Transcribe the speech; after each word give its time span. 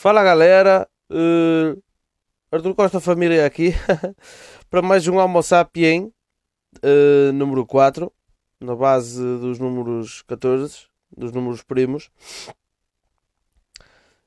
Fala 0.00 0.24
galera, 0.24 0.88
uh, 1.10 1.78
Arthur 2.50 2.74
Costa 2.74 3.00
Família 3.00 3.44
aqui 3.44 3.74
para 4.70 4.80
mais 4.80 5.06
um 5.06 5.18
Homo 5.18 5.42
Sapien 5.42 6.10
uh, 6.82 7.30
número 7.34 7.66
4, 7.66 8.10
na 8.58 8.74
base 8.74 9.22
dos 9.22 9.58
números 9.58 10.22
14, 10.22 10.86
dos 11.14 11.32
números 11.32 11.62
primos. 11.62 12.10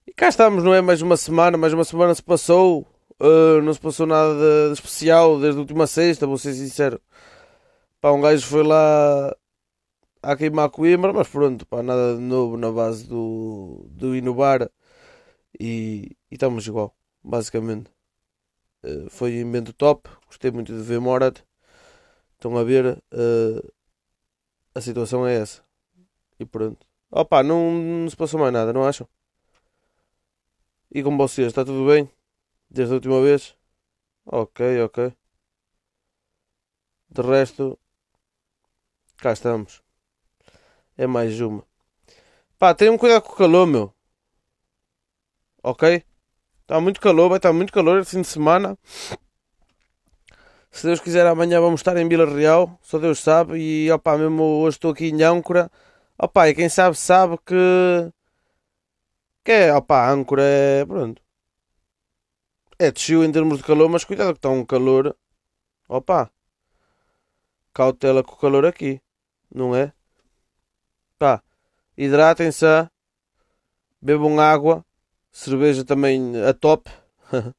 E 0.05 0.13
cá 0.13 0.29
estamos, 0.29 0.63
não 0.63 0.75
é? 0.75 0.79
Mais 0.79 1.01
uma 1.01 1.17
semana, 1.17 1.57
mais 1.57 1.73
uma 1.73 1.83
semana 1.83 2.13
se 2.13 2.21
passou, 2.21 2.85
uh, 3.19 3.59
não 3.63 3.73
se 3.73 3.79
passou 3.79 4.05
nada 4.05 4.31
de, 4.35 4.73
especial 4.73 5.39
desde 5.39 5.57
a 5.57 5.61
última 5.61 5.87
sexta, 5.87 6.27
vou 6.27 6.37
ser 6.37 6.53
sincero. 6.53 7.01
Pá, 7.99 8.11
um 8.11 8.21
gajo 8.21 8.45
foi 8.45 8.61
lá 8.61 9.35
a 10.21 10.35
queimar 10.35 10.69
Coimbra, 10.69 11.11
mas 11.11 11.27
pronto, 11.27 11.65
pá, 11.65 11.81
nada 11.81 12.13
de 12.13 12.21
novo 12.21 12.57
na 12.57 12.71
base 12.71 13.07
do, 13.07 13.87
do 13.89 14.15
inovar 14.15 14.69
e, 15.59 16.15
estamos 16.31 16.65
igual, 16.67 16.95
basicamente. 17.23 17.91
Uh, 18.83 19.09
foi 19.09 19.39
invento 19.39 19.73
top, 19.73 20.09
gostei 20.27 20.51
muito 20.51 20.75
de 20.75 20.81
ver 20.81 20.99
Morat. 20.99 21.41
Estão 22.33 22.57
a 22.57 22.63
ver, 22.63 22.97
uh, 23.13 23.73
a 24.75 24.81
situação 24.81 25.25
é 25.25 25.35
essa. 25.35 25.63
E 26.39 26.45
pronto. 26.45 26.85
Opa, 27.09 27.43
não, 27.43 27.71
não 27.71 28.09
se 28.09 28.15
passou 28.15 28.39
mais 28.39 28.51
nada, 28.51 28.73
não 28.73 28.85
acham? 28.85 29.07
E 30.91 31.01
com 31.03 31.15
vocês, 31.17 31.47
está 31.47 31.63
tudo 31.63 31.87
bem? 31.87 32.09
Desde 32.69 32.93
a 32.93 32.95
última 32.95 33.21
vez? 33.21 33.55
Ok, 34.25 34.81
ok. 34.83 35.13
De 37.09 37.21
resto, 37.21 37.79
cá 39.17 39.33
estamos. 39.33 39.81
É 40.97 41.07
mais 41.07 41.39
uma. 41.39 41.63
Pá, 42.57 42.73
tenham 42.73 42.97
cuidado 42.97 43.23
com 43.23 43.33
o 43.33 43.35
calor, 43.35 43.67
meu. 43.67 43.93
Ok? 45.63 46.03
Está 46.61 46.79
muito 46.81 46.99
calor, 46.99 47.29
vai 47.29 47.37
estar 47.37 47.53
muito 47.53 47.71
calor 47.71 47.99
esse 47.99 48.11
fim 48.11 48.21
de 48.21 48.27
semana. 48.27 48.77
Se 50.71 50.85
Deus 50.87 50.99
quiser, 50.99 51.25
amanhã 51.25 51.61
vamos 51.61 51.79
estar 51.79 51.95
em 51.97 52.07
Vila 52.07 52.25
Real. 52.25 52.77
Só 52.81 52.99
Deus 52.99 53.19
sabe. 53.19 53.57
E 53.59 53.91
opá, 53.91 54.17
mesmo 54.17 54.43
hoje 54.43 54.77
estou 54.77 54.91
aqui 54.91 55.07
em 55.07 55.23
Âncora. 55.23 55.71
Opá, 56.17 56.49
e 56.49 56.55
quem 56.55 56.67
sabe, 56.69 56.97
sabe 56.97 57.37
que. 57.45 58.11
Que 59.43 59.51
é, 59.51 59.75
opá, 59.75 60.09
Âncora 60.09 60.43
é. 60.43 60.85
Pronto. 60.85 61.21
É 62.79 62.91
desceu 62.91 63.23
em 63.23 63.31
termos 63.31 63.59
de 63.59 63.63
calor, 63.63 63.89
mas 63.89 64.03
cuidado 64.03 64.33
que 64.33 64.39
está 64.39 64.49
um 64.49 64.65
calor. 64.65 65.15
Opá. 65.87 66.29
Cautela 67.73 68.23
com 68.23 68.33
o 68.33 68.37
calor 68.37 68.65
aqui. 68.65 69.01
Não 69.53 69.75
é? 69.75 69.93
Pá. 71.19 71.41
Hidratem-se. 71.97 72.65
Bebam 74.01 74.39
água 74.39 74.85
cerveja 75.33 75.83
também 75.83 76.39
a 76.41 76.53
top. 76.53 76.89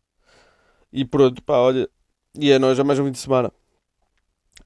e 0.92 1.04
pronto, 1.04 1.42
pá, 1.42 1.58
olha. 1.58 1.90
E 2.38 2.50
é 2.50 2.58
nós, 2.58 2.76
já 2.76 2.84
mais 2.84 2.98
um 2.98 3.04
fim 3.04 3.10
de 3.12 3.18
semana. 3.18 3.52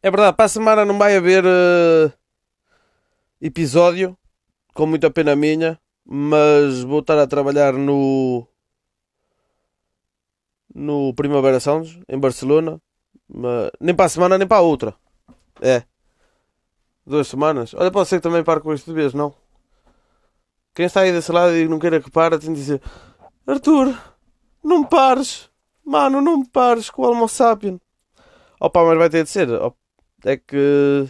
É 0.03 0.11
verdade, 0.11 0.37
para 0.37 0.45
a 0.45 0.49
semana 0.49 0.85
não 0.85 0.97
vai 0.97 1.17
haver 1.17 1.45
uh, 1.45 2.13
episódio, 3.41 4.17
com 4.75 4.87
muita 4.87 5.11
pena 5.11 5.35
minha, 5.35 5.81
mas 6.05 6.83
vou 6.83 7.01
estar 7.01 7.19
a 7.19 7.27
trabalhar 7.27 7.73
no 7.73 8.47
no 10.73 11.13
Primavera 11.15 11.59
Sounds, 11.59 11.99
em 12.09 12.19
Barcelona. 12.19 12.81
Mas, 13.29 13.71
nem 13.81 13.95
para 13.95 14.07
a 14.07 14.09
semana, 14.09 14.39
nem 14.39 14.47
para 14.47 14.59
a 14.59 14.63
outra. 14.63 14.95
É. 15.61 15.83
Duas 17.05 17.27
semanas. 17.27 17.75
Olha, 17.75 17.91
pode 17.91 18.09
ser 18.09 18.17
que 18.17 18.23
também 18.23 18.45
pare 18.45 18.61
com 18.61 18.73
isto 18.73 18.87
de 18.87 18.95
vez, 18.95 19.13
não? 19.13 19.35
Quem 20.79 20.87
está 20.87 21.01
aí 21.01 21.11
desse 21.11 21.33
lado 21.33 21.57
e 21.57 21.67
não 21.67 21.81
queira 21.81 22.01
que 22.01 22.09
pare, 22.09 22.39
tem 22.39 22.53
de 22.53 22.61
dizer: 22.61 22.81
Arthur, 23.45 24.01
não 24.63 24.85
pares, 24.85 25.51
mano, 25.85 26.21
não 26.21 26.45
pares 26.45 26.89
com 26.89 27.03
o 27.03 27.11
Homo 27.11 27.29
sapien. 27.29 27.81
Opa, 28.61 28.85
mas 28.85 28.97
vai 28.97 29.11
ter 29.11 29.25
de 29.25 29.29
ser. 29.29 29.49
É 30.25 30.37
que 30.37 31.09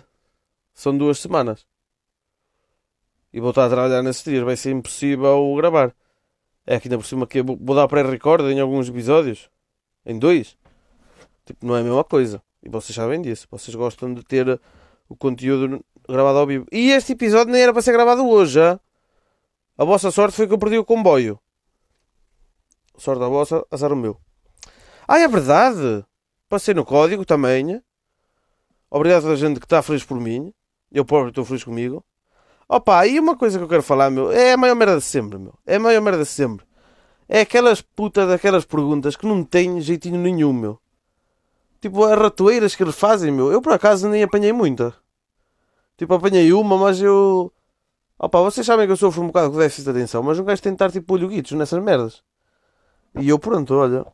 são 0.73 0.97
duas 0.97 1.19
semanas. 1.19 1.67
E 3.31 3.41
vou 3.41 3.51
estar 3.51 3.67
a 3.67 3.69
trabalhar 3.69 4.03
nesses 4.03 4.25
dias, 4.25 4.43
vai 4.43 4.57
ser 4.57 4.71
impossível 4.71 5.55
gravar. 5.57 5.95
É 6.67 6.81
que 6.81 6.89
ainda 6.89 6.97
por 6.97 7.05
cima 7.05 7.27
que 7.27 7.43
vou 7.43 7.77
dar 7.77 7.87
pré-record 7.89 8.47
em 8.47 8.61
alguns 8.61 8.89
episódios. 8.89 9.51
Em 10.07 10.19
dois. 10.19 10.57
Tipo, 11.45 11.67
não 11.67 11.77
é 11.77 11.81
a 11.81 11.85
mesma 11.85 12.05
coisa. 12.05 12.43
E 12.63 12.71
vocês 12.71 12.97
sabem 12.97 13.21
disso. 13.21 13.47
Vocês 13.51 13.75
gostam 13.75 14.15
de 14.15 14.25
ter 14.25 14.59
o 15.11 15.15
conteúdo 15.15 15.85
gravado 16.09 16.39
ao 16.39 16.47
vivo. 16.47 16.67
E 16.73 16.91
este 16.91 17.13
episódio 17.13 17.53
nem 17.53 17.61
era 17.61 17.73
para 17.75 17.83
ser 17.83 17.93
gravado 17.93 18.27
hoje, 18.27 18.55
já. 18.55 18.81
A 19.79 19.85
vossa 19.85 20.11
sorte 20.11 20.37
foi 20.37 20.49
que 20.49 20.53
eu 20.53 20.59
perdi 20.59 20.77
o 20.77 20.85
comboio. 20.85 21.39
Sorte 22.97 23.21
da 23.21 23.29
vossa, 23.29 23.65
azar 23.71 23.93
o 23.93 23.97
meu. 23.97 24.19
Ah, 25.07 25.21
é 25.21 25.29
verdade! 25.29 26.05
Passei 26.49 26.75
no 26.75 26.85
código 26.85 27.25
também. 27.25 27.81
Obrigado 28.91 29.29
a 29.29 29.37
gente 29.37 29.61
que 29.61 29.67
está 29.67 29.81
feliz 29.81 30.03
por 30.03 30.19
mim. 30.19 30.53
Eu 30.91 31.05
próprio 31.05 31.29
estou 31.29 31.45
feliz 31.45 31.63
comigo. 31.63 32.05
Opa, 32.69 33.07
e 33.07 33.21
uma 33.21 33.37
coisa 33.37 33.57
que 33.57 33.65
eu 33.65 33.69
quero 33.69 33.83
falar, 33.83 34.11
meu, 34.11 34.33
é 34.33 34.55
a 34.55 34.57
maior 34.57 34.75
merda 34.75 34.97
de 34.97 35.05
sempre, 35.05 35.39
meu. 35.39 35.55
É 35.65 35.77
a 35.77 35.81
maior 35.81 36.03
merda 36.03 36.25
de 36.25 36.29
sempre. 36.29 36.67
É 37.29 37.43
aquelas 37.43 37.81
putas 37.81 38.27
daquelas 38.27 38.65
perguntas 38.65 39.15
que 39.15 39.27
não 39.27 39.45
têm 39.45 39.81
jeitinho 39.81 40.19
nenhum, 40.19 40.53
meu. 40.53 40.81
Tipo, 41.81 42.03
as 42.05 42.19
ratoeiras 42.19 42.75
que 42.75 42.83
eles 42.83 42.99
fazem, 42.99 43.31
meu. 43.31 43.53
Eu 43.53 43.63
por 43.63 43.73
acaso 43.73 44.09
nem 44.09 44.25
apanhei 44.25 44.53
muita. 44.53 44.93
Tipo, 45.97 46.15
apanhei 46.15 46.53
uma, 46.53 46.77
mas 46.77 47.01
eu. 47.01 47.53
Opa, 48.19 48.41
vocês 48.41 48.67
sabem 48.67 48.85
que 48.85 48.93
eu 48.93 48.97
sofro 48.97 49.23
um 49.23 49.29
bocado 49.29 49.53
com 49.53 49.59
déficit 49.59 49.85
de 49.85 49.91
atenção, 49.91 50.23
mas 50.25 50.39
um 50.41 50.45
gajo 50.45 50.61
tem 50.61 50.73
de 50.73 50.75
estar 50.75 50.91
tipo 50.91 51.15
olho 51.15 51.31
nessas 51.53 51.81
merdas. 51.81 52.23
E 53.17 53.29
eu, 53.29 53.39
pronto, 53.39 53.75
olha. 53.75 54.05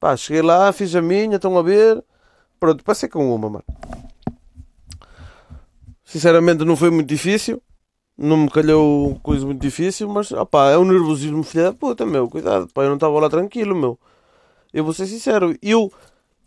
Pá, 0.00 0.16
cheguei 0.16 0.40
lá, 0.40 0.72
fiz 0.72 0.94
a 0.96 1.02
minha, 1.02 1.36
estão 1.36 1.56
a 1.58 1.62
ver. 1.62 2.02
Pronto, 2.58 2.82
passei 2.82 3.08
com 3.08 3.34
uma, 3.34 3.50
mano. 3.50 3.64
Sinceramente, 6.04 6.64
não 6.64 6.74
foi 6.74 6.90
muito 6.90 7.08
difícil. 7.08 7.62
Não 8.16 8.36
me 8.36 8.50
calhou 8.50 9.18
coisa 9.22 9.44
muito 9.44 9.60
difícil, 9.60 10.08
mas 10.08 10.32
opá, 10.32 10.70
é 10.70 10.78
um 10.78 10.84
nervosismo, 10.84 11.42
filha 11.42 11.64
da 11.64 11.72
puta, 11.74 12.06
meu. 12.06 12.28
Cuidado, 12.30 12.68
pá, 12.72 12.82
eu 12.84 12.88
não 12.88 12.94
estava 12.94 13.18
lá 13.20 13.28
tranquilo, 13.28 13.74
meu. 13.76 13.98
Eu 14.72 14.84
vou 14.84 14.94
ser 14.94 15.06
sincero, 15.06 15.54
eu, 15.62 15.92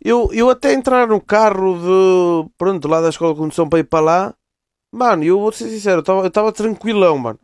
eu, 0.04 0.30
eu 0.32 0.50
até 0.50 0.72
entrar 0.72 1.06
no 1.06 1.20
carro 1.20 1.78
de. 1.78 2.50
Pronto, 2.58 2.88
lá 2.88 3.00
da 3.00 3.10
escola 3.10 3.34
de 3.34 3.40
condução 3.40 3.68
para 3.68 3.78
ir 3.78 3.84
para 3.84 4.00
lá 4.00 4.34
Mano, 4.90 5.22
eu 5.24 5.38
vou 5.38 5.52
ser 5.52 5.68
sincero, 5.68 6.02
eu 6.06 6.26
estava 6.26 6.52
tranquilão, 6.52 7.18
mano. 7.18 7.38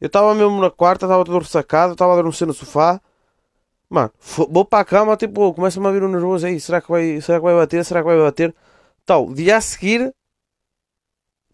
Eu 0.00 0.06
estava 0.08 0.34
mesmo 0.34 0.60
na 0.60 0.70
quarta, 0.70 1.06
estava 1.06 1.24
todo 1.24 1.38
ressacado, 1.38 1.92
estava 1.92 2.12
a 2.12 2.14
adormecer 2.14 2.46
no 2.46 2.54
sofá. 2.54 3.00
Mano, 3.88 4.12
vou 4.50 4.64
para 4.64 4.80
a 4.82 4.84
cama, 4.84 5.16
tipo, 5.16 5.54
começa-me 5.54 5.86
a 5.88 5.92
vir 5.92 6.02
um 6.04 6.08
nervoso 6.08 6.46
aí. 6.46 6.60
Será 6.60 6.80
que 6.80 6.90
vai, 6.90 7.20
será 7.20 7.38
que 7.38 7.44
vai 7.44 7.54
bater? 7.54 7.84
Será 7.84 8.00
que 8.00 8.06
vai 8.06 8.18
bater? 8.18 8.54
Tal, 9.04 9.32
dia 9.34 9.56
a 9.58 9.60
seguir, 9.60 10.12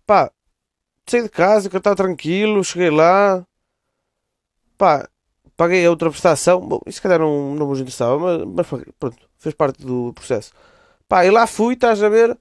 pá, 0.06 0.30
saí 1.06 1.22
de 1.22 1.28
casa, 1.28 1.70
que 1.70 1.76
eu 1.76 1.78
estava 1.78 1.97
tranquilo, 1.97 2.64
cheguei 2.64 2.91
lá, 2.91 3.47
pá, 4.78 5.09
paguei 5.56 5.84
a 5.86 5.91
outra 5.91 6.10
prestação. 6.10 6.60
Bom, 6.60 6.80
isso 6.86 6.97
se 6.97 7.03
calhar 7.03 7.19
não, 7.20 7.54
não 7.54 7.66
vos 7.66 7.80
interessava, 7.80 8.19
mas, 8.19 8.66
mas 8.70 8.84
pronto, 8.98 9.16
fez 9.38 9.54
parte 9.54 9.84
do 9.84 10.12
processo. 10.14 10.53
Pá, 11.09 11.24
e 11.26 11.30
lá 11.30 11.47
fui, 11.47 11.74
estás 11.74 12.03
a 12.03 12.09
ver? 12.09 12.38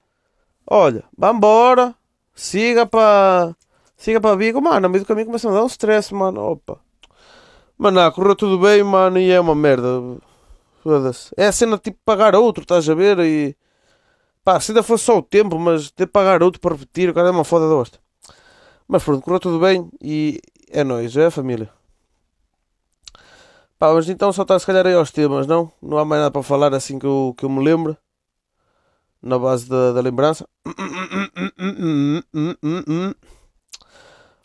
Olha, 0.66 1.04
vambora 1.16 1.94
Siga 2.34 2.86
para. 2.86 3.54
Siga 3.96 4.20
para 4.20 4.36
Vigo, 4.36 4.60
mano. 4.60 4.80
No 4.80 4.88
meio 4.88 5.04
do 5.04 5.06
caminho 5.06 5.26
começa 5.26 5.48
a 5.48 5.52
dar 5.52 5.62
um 5.62 5.66
stress, 5.66 6.12
mano. 6.14 6.40
Opa. 6.40 6.78
Mano, 7.78 8.00
ah, 8.00 8.12
correu 8.12 8.34
tudo 8.34 8.58
bem, 8.58 8.82
mano. 8.82 9.18
E 9.18 9.30
é 9.30 9.40
uma 9.40 9.54
merda. 9.54 9.88
Foda-se. 10.82 11.32
É 11.36 11.46
a 11.46 11.52
cena 11.52 11.78
tipo 11.78 11.98
pagar 12.04 12.34
outro, 12.34 12.62
estás 12.62 12.88
a 12.88 12.94
ver? 12.94 13.18
E. 13.20 13.56
Pá, 14.44 14.58
se 14.58 14.72
ainda 14.72 14.82
fosse 14.82 15.04
só 15.04 15.18
o 15.18 15.22
tempo, 15.22 15.58
mas 15.58 15.90
ter 15.90 16.06
pagar 16.06 16.42
outro 16.42 16.60
para 16.60 16.74
repetir, 16.74 17.08
o 17.08 17.14
cara 17.14 17.28
é 17.28 17.30
uma 17.30 17.44
foda 17.44 17.68
da 17.68 17.76
hosta. 17.76 17.98
Mas 18.88 19.04
pronto, 19.04 19.22
correu 19.22 19.38
tudo 19.38 19.60
bem 19.60 19.88
e 20.02 20.40
é 20.70 20.82
nóis, 20.82 21.16
é 21.16 21.30
família. 21.30 21.70
Pá, 23.78 23.92
mas 23.94 24.08
então 24.08 24.32
só 24.32 24.42
está 24.42 24.58
se 24.58 24.66
calhar 24.66 24.86
aí 24.86 24.94
aos 24.94 25.12
temas, 25.12 25.46
não? 25.46 25.70
Não 25.80 25.96
há 25.98 26.04
mais 26.04 26.20
nada 26.22 26.32
para 26.32 26.42
falar 26.42 26.74
assim 26.74 26.98
que 26.98 27.06
eu, 27.06 27.34
que 27.36 27.44
eu 27.44 27.48
me 27.48 27.62
lembro 27.64 27.96
na 29.22 29.38
base 29.38 29.68
da, 29.68 29.92
da 29.92 30.00
lembrança. 30.00 30.46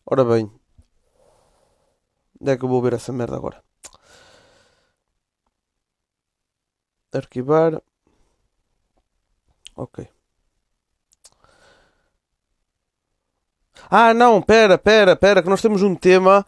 Ora 0.06 0.24
bem, 0.24 0.52
onde 2.40 2.52
é 2.52 2.58
que 2.58 2.64
eu 2.64 2.70
vou 2.70 2.82
ver 2.82 2.94
essa 2.94 3.12
merda 3.12 3.36
agora? 3.36 3.62
Arquivar. 7.14 7.82
Ok. 9.76 10.08
Ah, 13.90 14.14
não, 14.14 14.42
pera, 14.42 14.78
pera, 14.78 15.16
pera, 15.16 15.42
que 15.42 15.50
nós 15.50 15.62
temos 15.62 15.82
um 15.82 15.96
tema 15.96 16.46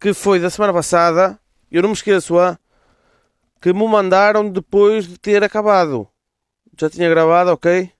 que 0.00 0.14
foi 0.14 0.40
da 0.40 0.50
semana 0.50 0.72
passada. 0.72 1.38
Eu 1.70 1.82
não 1.82 1.90
me 1.90 1.94
esqueço, 1.94 2.38
ah, 2.38 2.58
que 3.60 3.72
me 3.72 3.86
mandaram 3.86 4.48
depois 4.48 5.06
de 5.06 5.18
ter 5.18 5.44
acabado. 5.44 6.08
Já 6.80 6.88
tinha 6.88 7.10
gravado, 7.10 7.50
ok? 7.50 7.92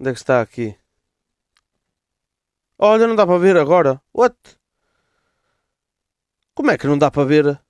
Onde 0.00 0.10
é 0.10 0.12
que 0.12 0.18
está 0.18 0.40
aqui? 0.40 0.76
Olha, 2.78 3.06
não 3.06 3.14
dá 3.16 3.26
para 3.26 3.38
ver 3.38 3.56
agora. 3.56 4.02
What? 4.12 4.36
Como 6.54 6.70
é 6.70 6.76
que 6.78 6.86
não 6.86 6.98
dá 6.98 7.10
para 7.10 7.24
ver? 7.24 7.60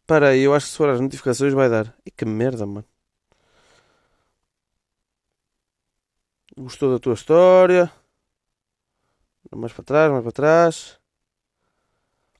Espera 0.00 0.28
aí, 0.28 0.42
eu 0.42 0.54
acho 0.54 0.66
que 0.66 0.72
se 0.72 0.78
for 0.78 0.90
as 0.90 1.00
notificações 1.00 1.54
vai 1.54 1.68
dar. 1.68 1.94
E 2.06 2.10
que 2.10 2.24
merda, 2.24 2.64
mano. 2.66 2.86
Gostou 6.56 6.92
da 6.92 6.98
tua 6.98 7.14
história? 7.14 7.90
Mais 9.54 9.72
para 9.72 9.84
trás, 9.84 10.10
mais 10.12 10.22
para 10.22 10.32
trás. 10.32 11.00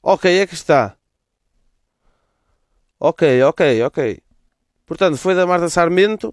Ok, 0.03 0.25
é 0.41 0.47
que 0.47 0.55
está. 0.55 0.97
Ok, 3.05 3.43
ok, 3.43 3.83
ok. 3.83 4.23
Portanto, 4.87 5.17
foi 5.17 5.35
da 5.35 5.45
Marta 5.45 5.69
Sarmento 5.69 6.33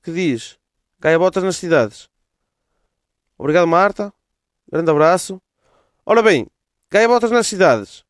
que 0.00 0.12
diz: 0.12 0.56
Gaia 1.00 1.18
botas 1.18 1.42
nas 1.42 1.56
cidades. 1.56 2.08
Obrigado, 3.36 3.66
Marta. 3.66 4.14
Grande 4.70 4.92
abraço. 4.92 5.42
Ora 6.04 6.22
bem, 6.22 6.46
Gaia 6.88 7.08
botas 7.08 7.32
nas 7.32 7.48
cidades. 7.48 8.04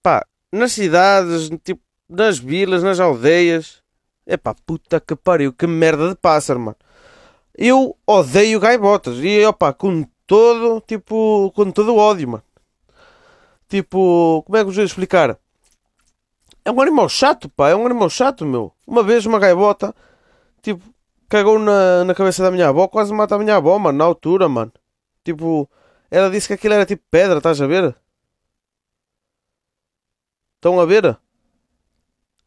Pá, 0.00 0.24
nas 0.52 0.70
cidades, 0.70 1.50
tipo, 1.64 1.82
nas 2.08 2.38
vilas, 2.38 2.84
nas 2.84 3.00
aldeias. 3.00 3.82
É 4.24 4.36
pá, 4.36 4.54
puta 4.54 5.00
que 5.00 5.16
pariu, 5.16 5.52
que 5.52 5.66
merda 5.66 6.10
de 6.10 6.14
pássaro, 6.14 6.60
mano. 6.60 6.76
Eu 7.52 7.98
odeio 8.06 8.60
gaivotas. 8.60 9.16
E, 9.18 9.44
opá, 9.44 9.72
com 9.72 10.04
todo, 10.24 10.80
tipo, 10.86 11.50
com 11.52 11.72
todo 11.72 11.94
o 11.94 11.98
ódio, 11.98 12.28
mano. 12.28 12.44
Tipo, 13.74 14.44
como 14.46 14.56
é 14.56 14.60
que 14.60 14.66
vos 14.66 14.76
vou 14.76 14.84
explicar? 14.84 15.36
É 16.64 16.70
um 16.70 16.80
animal 16.80 17.08
chato, 17.08 17.48
pá. 17.48 17.70
É 17.70 17.74
um 17.74 17.84
animal 17.84 18.08
chato, 18.08 18.46
meu. 18.46 18.72
Uma 18.86 19.02
vez 19.02 19.26
uma 19.26 19.40
gaivota, 19.40 19.92
tipo, 20.62 20.84
cagou 21.28 21.58
na, 21.58 22.04
na 22.04 22.14
cabeça 22.14 22.40
da 22.40 22.52
minha 22.52 22.68
avó, 22.68 22.86
quase 22.86 23.12
mata 23.12 23.34
a 23.34 23.38
minha 23.38 23.56
avó, 23.56 23.76
mano, 23.76 23.98
na 23.98 24.04
altura, 24.04 24.48
mano. 24.48 24.72
Tipo, 25.24 25.68
ela 26.08 26.30
disse 26.30 26.46
que 26.46 26.54
aquilo 26.54 26.74
era 26.74 26.86
tipo 26.86 27.02
pedra, 27.10 27.38
estás 27.38 27.60
a 27.60 27.66
ver? 27.66 27.96
Estão 30.54 30.78
a 30.78 30.86
ver? 30.86 31.18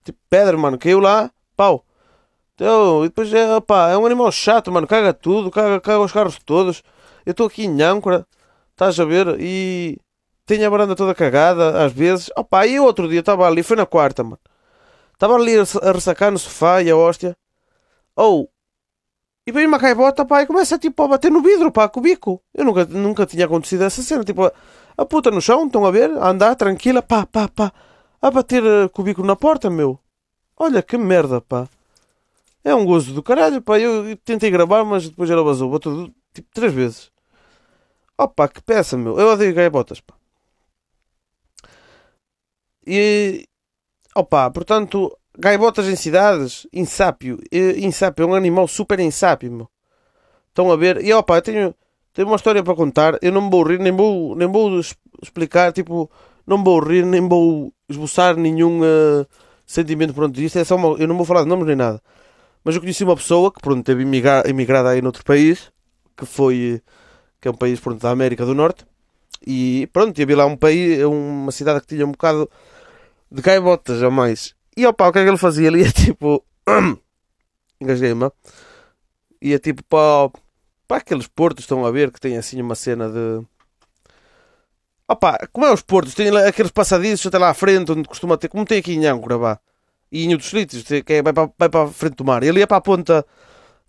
Tipo 0.05 0.19
pedra, 0.29 0.57
mano. 0.57 0.77
Caiu 0.77 1.01
lá, 1.01 1.29
pau. 1.57 1.83
Então, 2.55 3.03
e 3.03 3.09
depois 3.09 3.33
é, 3.33 3.59
pá, 3.59 3.89
é 3.89 3.97
um 3.97 4.05
animal 4.05 4.31
chato, 4.31 4.71
mano. 4.71 4.87
Caga 4.87 5.13
tudo, 5.13 5.51
caga, 5.51 5.81
caga 5.81 5.99
os 5.99 6.11
carros 6.13 6.39
todos. 6.39 6.81
Eu 7.25 7.31
estou 7.31 7.47
aqui 7.47 7.65
em 7.65 7.81
âncora, 7.81 8.25
estás 8.71 8.97
a 8.97 9.03
ver? 9.03 9.35
E 9.41 9.99
tenho 10.47 10.65
a 10.65 10.69
varanda 10.69 10.95
toda 10.95 11.13
cagada, 11.13 11.83
às 11.85 11.91
vezes. 11.91 12.31
Opá, 12.35 12.65
e 12.65 12.79
outro 12.79 13.07
dia 13.07 13.19
estava 13.19 13.45
ali, 13.45 13.61
foi 13.61 13.77
na 13.77 13.85
quarta, 13.85 14.23
mano. 14.23 14.39
Estava 15.13 15.35
ali 15.35 15.55
a 15.57 15.91
ressacar 15.91 16.31
no 16.31 16.39
sofá 16.39 16.81
e 16.81 16.89
a 16.89 16.95
hóstia. 16.95 17.35
Ou, 18.15 18.43
oh, 18.43 18.49
e 19.47 19.51
vem 19.51 19.65
uma 19.65 19.79
caibota, 19.79 20.25
pá, 20.25 20.41
e 20.41 20.45
começa 20.45 20.77
tipo 20.77 21.03
a 21.03 21.07
bater 21.07 21.31
no 21.31 21.41
vidro, 21.41 21.71
pá, 21.71 21.87
com 21.87 21.99
o 21.99 22.03
bico. 22.03 22.41
Eu 22.53 22.65
nunca, 22.65 22.85
nunca 22.85 23.25
tinha 23.25 23.45
acontecido 23.45 23.83
essa 23.83 24.01
cena. 24.01 24.23
Tipo, 24.23 24.51
a, 24.97 25.05
puta 25.05 25.31
no 25.31 25.41
chão, 25.41 25.65
estão 25.65 25.85
a 25.85 25.91
ver? 25.91 26.11
A 26.17 26.29
andar 26.29 26.55
tranquila, 26.55 27.01
pá, 27.01 27.25
pá, 27.25 27.47
pá. 27.47 27.71
A 28.21 28.31
bater 28.31 28.63
uh, 28.63 28.89
com 28.89 29.01
o 29.01 29.05
bico 29.05 29.23
na 29.23 29.35
porta, 29.35 29.69
meu. 29.69 29.99
Olha 30.57 30.81
que 30.81 30.97
merda, 30.97 31.39
pá. 31.39 31.67
É 32.61 32.75
um 32.75 32.83
gozo 32.83 33.13
do 33.13 33.23
caralho, 33.23 33.61
pá. 33.61 33.79
Eu, 33.79 34.17
tentei 34.17 34.51
gravar, 34.51 34.83
mas 34.83 35.09
depois 35.09 35.29
ela 35.29 35.43
vazou. 35.43 35.69
Botou 35.69 36.09
tipo 36.33 36.49
três 36.53 36.73
vezes. 36.73 37.11
Opa, 38.17 38.49
que 38.49 38.61
peça, 38.61 38.97
meu. 38.97 39.19
Eu 39.19 39.29
odeio 39.29 39.53
gaibotas, 39.53 40.01
pá. 40.01 40.16
E. 42.87 43.45
Opa, 44.15 44.49
portanto, 44.49 45.15
gaivotas 45.37 45.87
em 45.87 45.95
cidades, 45.95 46.65
insápio. 46.73 47.37
Insápio 47.51 48.23
é 48.23 48.27
um 48.27 48.33
animal 48.33 48.67
super 48.67 48.99
insápio, 48.99 49.51
meu. 49.51 49.69
Estão 50.49 50.71
a 50.71 50.75
ver? 50.75 51.03
E 51.03 51.13
opa, 51.13 51.35
eu 51.35 51.41
tenho, 51.41 51.75
tenho 52.13 52.27
uma 52.27 52.37
história 52.37 52.63
para 52.63 52.75
contar. 52.75 53.19
Eu 53.21 53.31
não 53.31 53.49
vou 53.49 53.63
rir, 53.63 53.79
nem 53.79 53.95
vou, 53.95 54.35
nem 54.35 54.47
vou 54.47 54.79
explicar, 55.21 55.71
tipo, 55.71 56.09
não 56.47 56.63
vou 56.63 56.79
rir, 56.79 57.05
nem 57.05 57.27
vou 57.27 57.71
esboçar 57.89 58.35
nenhum 58.35 58.81
uh, 58.81 59.27
sentimento 59.65 60.13
pronto 60.13 60.39
isto 60.41 60.57
É 60.57 60.63
só 60.63 60.75
uma, 60.75 60.97
eu 60.97 61.07
não 61.07 61.15
vou 61.15 61.25
falar 61.25 61.43
de 61.43 61.49
nomes 61.49 61.67
nem 61.67 61.75
nada. 61.75 62.01
Mas 62.63 62.75
eu 62.75 62.81
conheci 62.81 63.03
uma 63.03 63.15
pessoa 63.15 63.51
que 63.51 63.61
pronto, 63.61 63.83
teve 63.83 64.03
emigrado 64.03 64.87
aí 64.87 65.01
noutro 65.01 65.23
país, 65.23 65.71
que 66.17 66.25
foi 66.25 66.81
que 67.39 67.47
é 67.47 67.51
um 67.51 67.53
país 67.53 67.79
pronto, 67.79 68.01
da 68.01 68.09
América 68.09 68.45
do 68.45 68.55
Norte. 68.55 68.85
E 69.45 69.87
pronto, 69.93 70.21
havia 70.21 70.37
lá 70.37 70.45
um 70.45 70.57
país, 70.57 71.03
uma 71.03 71.51
cidade 71.51 71.81
que 71.81 71.87
tinha 71.87 72.05
um 72.05 72.11
bocado 72.11 72.49
de 73.31 73.41
gaivotas 73.41 74.01
a 74.01 74.09
mais. 74.09 74.55
E 74.75 74.85
opa, 74.85 75.07
o 75.07 75.11
que 75.11 75.19
é 75.19 75.23
que 75.23 75.29
ele 75.29 75.37
fazia? 75.37 75.67
Ele 75.67 75.83
ia 75.83 75.91
tipo. 75.91 76.43
Engasguei-me. 77.81 78.31
Ia 79.41 79.59
tipo 79.59 79.83
para, 79.83 80.31
para 80.87 80.97
aqueles 80.97 81.27
portos, 81.27 81.63
estão 81.63 81.85
a 81.85 81.91
ver, 81.91 82.11
que 82.11 82.19
tem 82.19 82.37
assim 82.37 82.61
uma 82.61 82.75
cena 82.75 83.09
de. 83.09 83.45
Opa, 85.07 85.37
como 85.53 85.65
é 85.65 85.73
os 85.73 85.81
portos? 85.81 86.13
Tem 86.13 86.35
aqueles 86.37 86.71
passadiços 86.71 87.25
até 87.27 87.37
lá 87.37 87.49
à 87.49 87.53
frente, 87.53 87.91
onde 87.91 88.07
costuma 88.07 88.37
ter. 88.37 88.49
Como 88.49 88.65
tem 88.65 88.79
aqui 88.79 88.93
em 88.93 89.05
Âncora, 89.05 89.37
vá. 89.37 89.59
E 90.11 90.25
em 90.25 90.33
outros 90.33 90.49
sítios, 90.49 90.83
que 90.83 91.13
é, 91.13 91.21
vai, 91.21 91.33
para, 91.33 91.49
vai 91.57 91.69
para 91.69 91.83
a 91.83 91.87
frente 91.87 92.15
do 92.15 92.25
mar. 92.25 92.43
Ele 92.43 92.59
ia 92.59 92.67
para 92.67 92.77
a 92.77 92.81
ponta 92.81 93.25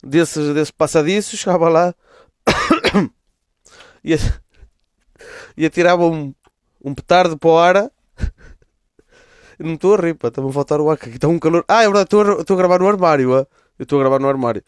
desses, 0.03 0.55
desses 0.55 0.71
passadiços, 0.71 1.39
chegava 1.41 1.69
lá. 1.69 1.95
e 5.57 5.67
atirava 5.67 6.07
um, 6.07 6.33
um 6.85 6.95
petardo 6.95 7.37
para 7.37 7.49
o 7.49 7.59
ar 7.59 7.91
não 9.59 9.75
estou 9.75 9.95
a 9.95 10.01
rir, 10.01 10.15
pá, 10.15 10.29
está-me 10.29 10.49
a 10.49 10.53
faltar 10.53 10.81
o 10.81 10.91
ar, 10.91 10.95
aqui 10.95 11.11
está 11.11 11.29
um 11.29 11.39
calor. 11.39 11.65
Ah, 11.69 11.83
é 11.83 11.87
verdade, 11.87 12.05
estou 12.05 12.23
a, 12.23 12.41
a 12.41 12.57
gravar 12.57 12.79
no 12.79 12.89
armário, 12.89 13.35
ah. 13.35 13.47
eu 13.79 13.83
estou 13.83 13.99
a 13.99 14.03
gravar 14.03 14.21
no 14.21 14.29
armário. 14.29 14.63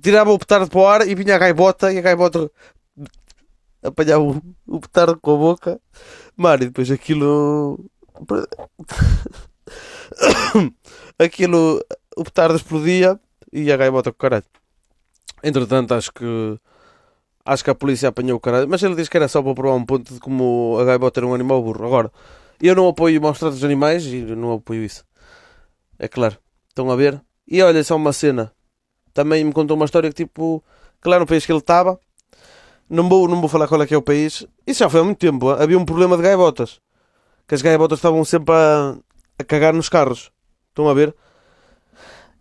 Tirava 0.00 0.30
o 0.30 0.38
petardo 0.38 0.68
para 0.68 0.80
o 0.80 0.86
ar 0.86 1.08
e 1.08 1.14
vinha 1.14 1.34
a 1.34 1.38
gaivota 1.38 1.92
e 1.92 1.98
a 1.98 2.00
gaivota 2.00 2.50
apanhava 3.82 4.22
o, 4.22 4.40
o 4.66 4.80
petardo 4.80 5.18
com 5.20 5.34
a 5.34 5.36
boca. 5.36 5.80
E 6.38 6.56
depois 6.58 6.90
aquilo. 6.90 7.78
aquilo. 11.18 11.84
O 12.16 12.24
petardo 12.24 12.56
explodia 12.56 13.18
e 13.52 13.70
a 13.70 13.76
gaivota 13.76 14.10
com 14.10 14.16
o 14.16 14.20
caralho. 14.20 14.44
Entretanto, 15.42 15.94
acho 15.94 16.12
que. 16.12 16.58
Acho 17.44 17.64
que 17.64 17.70
a 17.70 17.74
polícia 17.74 18.08
apanhou 18.08 18.36
o 18.36 18.40
caralho. 18.40 18.68
Mas 18.68 18.82
ele 18.82 18.94
disse 18.94 19.10
que 19.10 19.16
era 19.16 19.28
só 19.28 19.42
para 19.42 19.54
provar 19.54 19.76
um 19.76 19.84
ponto 19.84 20.14
de 20.14 20.20
como 20.20 20.78
a 20.80 20.84
gaivota 20.84 21.20
era 21.20 21.26
um 21.26 21.34
animal 21.34 21.62
burro. 21.62 21.84
Agora, 21.84 22.12
eu 22.68 22.74
não 22.74 22.88
apoio 22.88 23.20
maus 23.20 23.38
tratos 23.38 23.58
de 23.58 23.64
animais 23.64 24.04
e 24.06 24.22
não 24.36 24.52
apoio 24.52 24.84
isso. 24.84 25.04
É 25.98 26.08
claro. 26.08 26.36
Estão 26.68 26.90
a 26.90 26.96
ver? 26.96 27.20
E 27.46 27.62
olha, 27.62 27.82
só 27.82 27.96
uma 27.96 28.12
cena. 28.12 28.52
Também 29.12 29.44
me 29.44 29.52
contou 29.52 29.76
uma 29.76 29.86
história 29.86 30.10
que 30.10 30.24
tipo. 30.24 30.62
Que 31.02 31.08
lá 31.08 31.18
no 31.18 31.26
país 31.26 31.44
que 31.46 31.52
ele 31.52 31.58
estava. 31.58 31.98
Não 32.88 33.08
vou, 33.08 33.28
não 33.28 33.40
vou 33.40 33.48
falar 33.48 33.68
qual 33.68 33.82
é 33.82 33.86
que 33.86 33.94
é 33.94 33.96
o 33.96 34.02
país. 34.02 34.46
Isso 34.66 34.80
já 34.80 34.90
foi 34.90 35.00
há 35.00 35.04
muito 35.04 35.18
tempo. 35.18 35.48
Havia 35.50 35.78
um 35.78 35.84
problema 35.84 36.16
de 36.16 36.22
gaivotas. 36.22 36.80
Que 37.46 37.54
as 37.54 37.62
gaivotas 37.62 37.98
estavam 37.98 38.24
sempre 38.24 38.54
a, 38.54 38.96
a 39.38 39.44
cagar 39.44 39.72
nos 39.72 39.88
carros. 39.88 40.30
Estão 40.68 40.88
a 40.88 40.94
ver? 40.94 41.14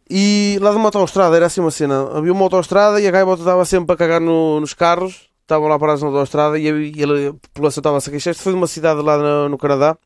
E 0.09 0.57
lá 0.61 0.71
de 0.71 0.77
uma 0.77 0.87
autostrada 0.87 1.35
era 1.35 1.45
assim 1.45 1.61
uma 1.61 1.71
cena. 1.71 2.09
Havia 2.17 2.33
uma 2.33 2.43
autostrada 2.43 2.99
e 2.99 3.07
a 3.07 3.11
gaivota 3.11 3.41
estava 3.41 3.63
sempre 3.63 3.93
a 3.93 3.97
cagar 3.97 4.19
no, 4.19 4.59
nos 4.59 4.73
carros 4.73 5.28
estavam 5.49 5.67
lá 5.67 5.79
parados 5.79 6.03
na 6.03 6.09
autostrada 6.09 6.59
e, 6.59 6.65
e 6.67 7.03
a 7.03 7.33
população 7.33 7.81
estava 7.81 7.97
a 7.97 8.01
se 8.01 8.11
queixar. 8.11 8.31
Isto 8.31 8.43
foi 8.43 8.53
de 8.53 8.57
uma 8.57 8.67
cidade 8.67 9.01
lá 9.01 9.17
no, 9.17 9.49
no 9.49 9.57
Canadá. 9.57 9.97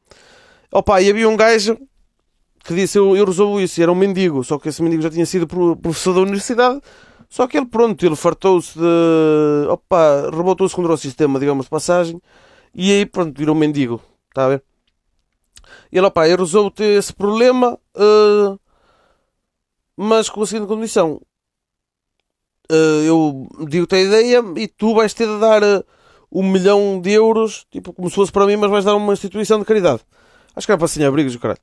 Opa, 0.72 1.02
e 1.02 1.10
havia 1.10 1.28
um 1.28 1.36
gajo 1.36 1.78
que 2.64 2.74
disse: 2.74 2.98
eu, 2.98 3.16
eu 3.16 3.26
resolvo 3.26 3.60
isso. 3.60 3.80
E 3.80 3.84
era 3.84 3.92
um 3.92 3.96
mendigo, 3.96 4.44
só 4.44 4.58
que 4.58 4.70
esse 4.70 4.82
mendigo 4.82 5.04
já 5.04 5.10
tinha 5.10 5.26
sido 5.26 5.46
professor 5.46 6.14
da 6.14 6.22
universidade. 6.22 6.82
Só 7.30 7.48
que 7.48 7.58
ele, 7.58 7.66
pronto, 7.66 8.06
ele 8.06 8.16
fartou-se 8.16 8.78
de. 8.78 9.68
Opa, 9.70 10.30
revoltou-se 10.32 10.76
contra 10.76 10.94
o 10.94 10.98
sistema, 10.98 11.40
digamos, 11.40 11.66
de 11.66 11.70
passagem. 11.70 12.22
E 12.74 12.92
aí, 12.92 13.06
pronto, 13.06 13.38
virou 13.38 13.56
um 13.56 13.60
mendigo. 13.60 14.02
Está 14.30 14.46
a 14.46 14.50
ver? 14.50 14.64
E 15.92 15.98
ele, 15.98 16.08
opa, 16.08 16.28
eu 16.28 16.38
resolvo 16.38 16.72
ter 16.72 16.98
esse 16.98 17.14
problema, 17.14 17.78
uh, 17.96 18.60
mas 19.98 20.30
com 20.30 20.42
a 20.42 20.48
seguinte 20.48 20.68
condição: 20.68 21.22
eu 22.70 23.48
digo-te 23.68 23.96
a 23.96 24.00
ideia 24.00 24.44
e 24.56 24.68
tu 24.68 24.96
vais 24.96 25.14
ter 25.14 25.28
de 25.28 25.40
dar 25.40 25.64
uh, 25.64 25.84
um 26.32 26.44
milhão 26.50 27.00
de 27.00 27.12
euros, 27.12 27.66
tipo, 27.70 27.94
como 27.94 28.10
se 28.10 28.16
fosse 28.16 28.32
para 28.32 28.46
mim, 28.46 28.56
mas 28.56 28.72
vais 28.72 28.86
dar 28.86 28.96
uma 28.96 29.14
instituição 29.14 29.60
de 29.60 29.66
caridade. 29.66 30.02
Acho 30.56 30.66
que 30.66 30.72
era 30.72 30.78
para 30.78 30.86
assim 30.86 31.04
abrigos, 31.04 31.36
caralho. 31.36 31.60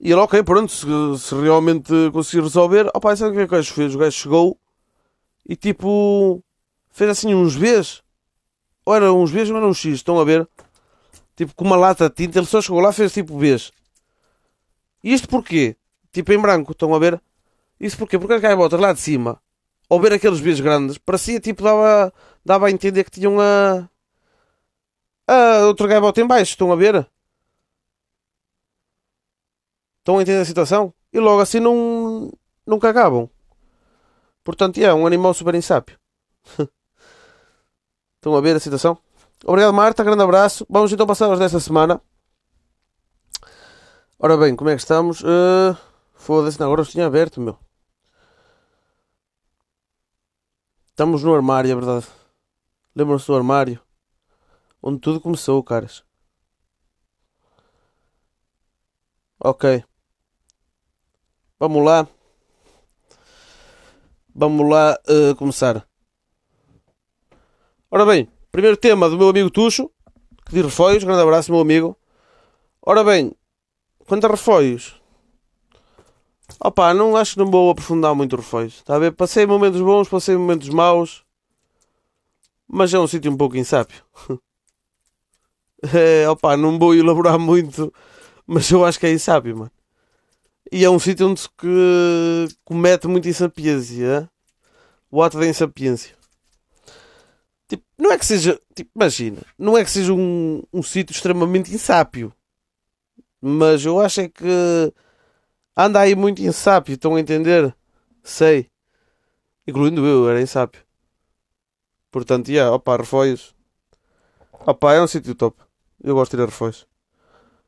E 0.00 0.10
ele, 0.10 0.20
ok, 0.20 0.42
pronto, 0.42 0.70
se, 0.70 0.86
se 1.18 1.34
realmente 1.34 1.92
conseguir 2.12 2.42
resolver, 2.42 2.90
opá, 2.94 3.16
sabe 3.16 3.30
o 3.30 3.34
que 3.34 3.40
é 3.40 3.46
que 3.46 3.54
o 3.54 3.56
gajo 3.56 3.72
fez? 3.72 3.94
O 3.94 3.98
gajo 3.98 4.16
chegou 4.16 4.58
e 5.48 5.56
tipo, 5.56 6.42
fez 6.90 7.10
assim 7.10 7.34
uns 7.34 7.56
Bs. 7.56 8.02
Ou 8.84 8.94
era 8.94 9.12
uns 9.12 9.30
Bs 9.30 9.50
ou 9.50 9.56
era 9.56 9.66
uns 9.66 9.78
X, 9.78 9.94
estão 9.94 10.18
a 10.18 10.24
ver? 10.24 10.48
Tipo, 11.34 11.54
com 11.54 11.64
uma 11.64 11.76
lata 11.76 12.08
de 12.08 12.14
tinta, 12.14 12.38
ele 12.38 12.46
só 12.46 12.60
chegou 12.60 12.80
lá 12.80 12.90
e 12.90 12.94
fez 12.94 13.12
tipo 13.12 13.36
Bs. 13.36 13.72
E 15.02 15.12
isto 15.12 15.28
porquê? 15.28 15.76
Tipo 16.12 16.32
em 16.32 16.38
branco, 16.38 16.72
estão 16.72 16.94
a 16.94 16.98
ver? 16.98 17.20
Isso 17.78 17.96
porquê? 17.96 18.18
Porque 18.18 18.34
as 18.34 18.40
gaivotas 18.40 18.80
lá 18.80 18.92
de 18.92 19.00
cima 19.00 19.40
ao 19.88 20.00
ver 20.00 20.12
aqueles 20.12 20.40
beijos 20.40 20.60
grandes, 20.60 20.98
parecia 20.98 21.40
tipo, 21.40 21.62
dava, 21.62 22.12
dava 22.44 22.66
a 22.66 22.70
entender 22.70 23.04
que 23.04 23.10
tinham 23.10 23.38
a. 23.40 23.88
a 25.26 25.66
outro 25.66 25.86
gaivota 25.88 26.20
em 26.20 26.26
baixo, 26.26 26.52
estão 26.52 26.72
a 26.72 26.76
ver? 26.76 27.08
Estão 29.98 30.18
a 30.18 30.22
entender 30.22 30.40
a 30.40 30.44
situação? 30.44 30.92
E 31.12 31.18
logo 31.18 31.40
assim 31.40 31.60
não, 31.60 32.32
não 32.66 32.78
cagabam. 32.78 33.28
Portanto, 34.44 34.78
é 34.78 34.94
um 34.94 35.06
animal 35.06 35.34
super 35.34 35.54
insápio. 35.54 35.98
Estão 38.16 38.36
a 38.36 38.40
ver 38.40 38.54
a 38.54 38.60
situação? 38.60 38.96
Obrigado, 39.44 39.74
Marta. 39.74 40.04
Grande 40.04 40.22
abraço. 40.22 40.64
Vamos 40.70 40.92
então 40.92 41.06
passar 41.06 41.26
aos 41.26 41.40
desta 41.40 41.58
semana. 41.58 42.00
Ora 44.18 44.36
bem, 44.36 44.54
como 44.54 44.70
é 44.70 44.74
que 44.76 44.80
estamos? 44.80 45.20
Uh, 45.22 45.76
Foda-se, 46.14 46.60
agora 46.62 46.80
os 46.80 46.90
tinha 46.90 47.06
aberto, 47.06 47.40
meu. 47.40 47.56
Estamos 50.96 51.22
no 51.22 51.34
armário, 51.34 51.70
é 51.70 51.74
verdade. 51.74 52.06
Lembram-se 52.94 53.26
do 53.26 53.36
armário? 53.36 53.78
Onde 54.82 54.98
tudo 54.98 55.20
começou, 55.20 55.62
caras. 55.62 56.02
Ok. 59.38 59.84
Vamos 61.60 61.84
lá. 61.84 62.08
Vamos 64.34 64.70
lá 64.70 64.98
uh, 65.06 65.36
começar. 65.36 65.86
Ora 67.90 68.06
bem, 68.06 68.26
primeiro 68.50 68.78
tema 68.78 69.10
do 69.10 69.18
meu 69.18 69.28
amigo 69.28 69.50
Tuxo, 69.50 69.90
que 70.46 70.54
diz 70.54 70.64
refóios. 70.64 71.04
Grande 71.04 71.20
abraço, 71.20 71.52
meu 71.52 71.60
amigo. 71.60 71.94
Ora 72.80 73.04
bem, 73.04 73.36
quanto 74.06 74.24
a 74.24 74.30
refóios, 74.30 74.98
Opa, 76.60 76.94
não 76.94 77.16
acho 77.16 77.34
que 77.34 77.38
não 77.38 77.50
vou 77.50 77.70
aprofundar 77.70 78.14
muito 78.14 78.36
refóios. 78.36 78.76
Está 78.76 78.96
a 78.96 78.98
ver? 78.98 79.12
Passei 79.12 79.46
momentos 79.46 79.80
bons, 79.80 80.08
passei 80.08 80.36
momentos 80.36 80.68
maus. 80.68 81.24
Mas 82.68 82.92
é 82.92 82.98
um 82.98 83.06
sítio 83.06 83.30
um 83.30 83.36
pouco 83.36 83.56
insápio. 83.56 84.02
é, 85.94 86.28
opa, 86.28 86.56
não 86.56 86.78
vou 86.78 86.94
elaborar 86.94 87.38
muito. 87.38 87.92
Mas 88.46 88.70
eu 88.70 88.84
acho 88.84 88.98
que 88.98 89.06
é 89.06 89.12
insápio, 89.12 89.56
mano. 89.56 89.72
E 90.72 90.84
é 90.84 90.90
um 90.90 90.98
sítio 90.98 91.28
onde 91.28 91.40
se 91.40 91.48
comete 92.64 93.06
muita 93.06 93.28
insapiência. 93.28 94.28
O 95.10 95.22
ato 95.22 95.38
da 95.38 95.46
insapiência. 95.46 96.16
Tipo, 97.68 97.84
não 97.98 98.12
é 98.12 98.18
que 98.18 98.26
seja. 98.26 98.60
Tipo, 98.74 98.90
imagina. 98.96 99.42
Não 99.58 99.76
é 99.76 99.84
que 99.84 99.90
seja 99.90 100.12
um, 100.12 100.62
um 100.72 100.82
sítio 100.82 101.12
extremamente 101.12 101.72
insápio. 101.72 102.32
Mas 103.40 103.84
eu 103.84 104.00
acho 104.00 104.22
é 104.22 104.28
que 104.28 104.92
anda 105.76 106.00
aí 106.00 106.14
muito 106.14 106.42
insápio. 106.42 106.94
Estão 106.94 107.14
a 107.14 107.20
entender? 107.20 107.74
Sei. 108.22 108.70
Incluindo 109.66 110.06
eu, 110.06 110.28
era 110.28 110.40
insápio. 110.40 110.82
Portanto, 112.10 112.48
yeah, 112.48 112.74
opa, 112.74 112.96
refóios. 112.96 113.54
Opa, 114.66 114.94
é 114.94 115.02
um 115.02 115.06
sítio 115.06 115.34
top. 115.34 115.60
Eu 116.02 116.14
gosto 116.14 116.36
de 116.36 116.42
ir 116.42 116.44
a 116.44 116.46
refóios. 116.46 116.86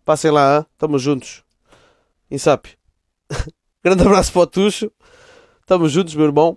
Passem 0.05 0.31
lá, 0.31 0.67
estamos 0.73 1.03
juntos. 1.03 1.45
Insápio. 2.31 2.77
Grande 3.85 4.03
abraço 4.03 4.33
para 4.33 4.43
o 4.43 4.47
Tuxo. 4.47 4.91
Estamos 5.61 5.93
juntos, 5.93 6.15
meu 6.15 6.27
irmão. 6.27 6.57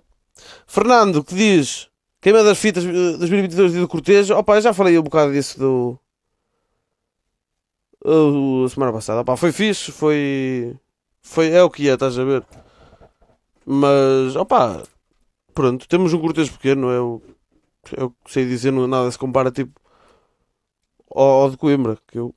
Fernando, 0.66 1.22
que 1.22 1.34
diz 1.34 1.92
queima 2.22 2.42
das 2.44 2.58
fitas 2.58 2.84
2022 2.84 3.74
do 3.74 3.88
Cortejo. 3.88 4.34
Opa, 4.34 4.60
já 4.60 4.72
falei 4.72 4.98
um 4.98 5.02
bocado 5.02 5.32
disso 5.32 5.58
do. 5.58 5.98
Uh, 8.04 8.68
semana 8.68 8.92
passada. 8.92 9.20
Opa, 9.20 9.36
foi 9.36 9.52
fixe, 9.52 9.92
foi. 9.92 10.74
Foi, 11.22 11.50
é 11.50 11.62
o 11.62 11.70
que 11.70 11.88
é, 11.88 11.94
estás 11.94 12.18
a 12.18 12.24
ver? 12.24 12.44
Mas, 13.64 14.36
opa, 14.36 14.82
pronto, 15.54 15.86
temos 15.88 16.12
um 16.12 16.20
cortejo 16.20 16.52
pequeno, 16.52 16.90
é 16.90 17.00
o, 17.00 17.22
é 17.96 18.04
o 18.04 18.10
que 18.10 18.32
sei 18.32 18.46
dizer, 18.46 18.72
não, 18.72 18.86
nada 18.86 19.10
se 19.10 19.18
compara 19.18 19.50
tipo 19.50 19.80
ao, 21.14 21.42
ao 21.42 21.50
de 21.50 21.56
Coimbra, 21.56 21.96
que 22.08 22.18
eu, 22.18 22.34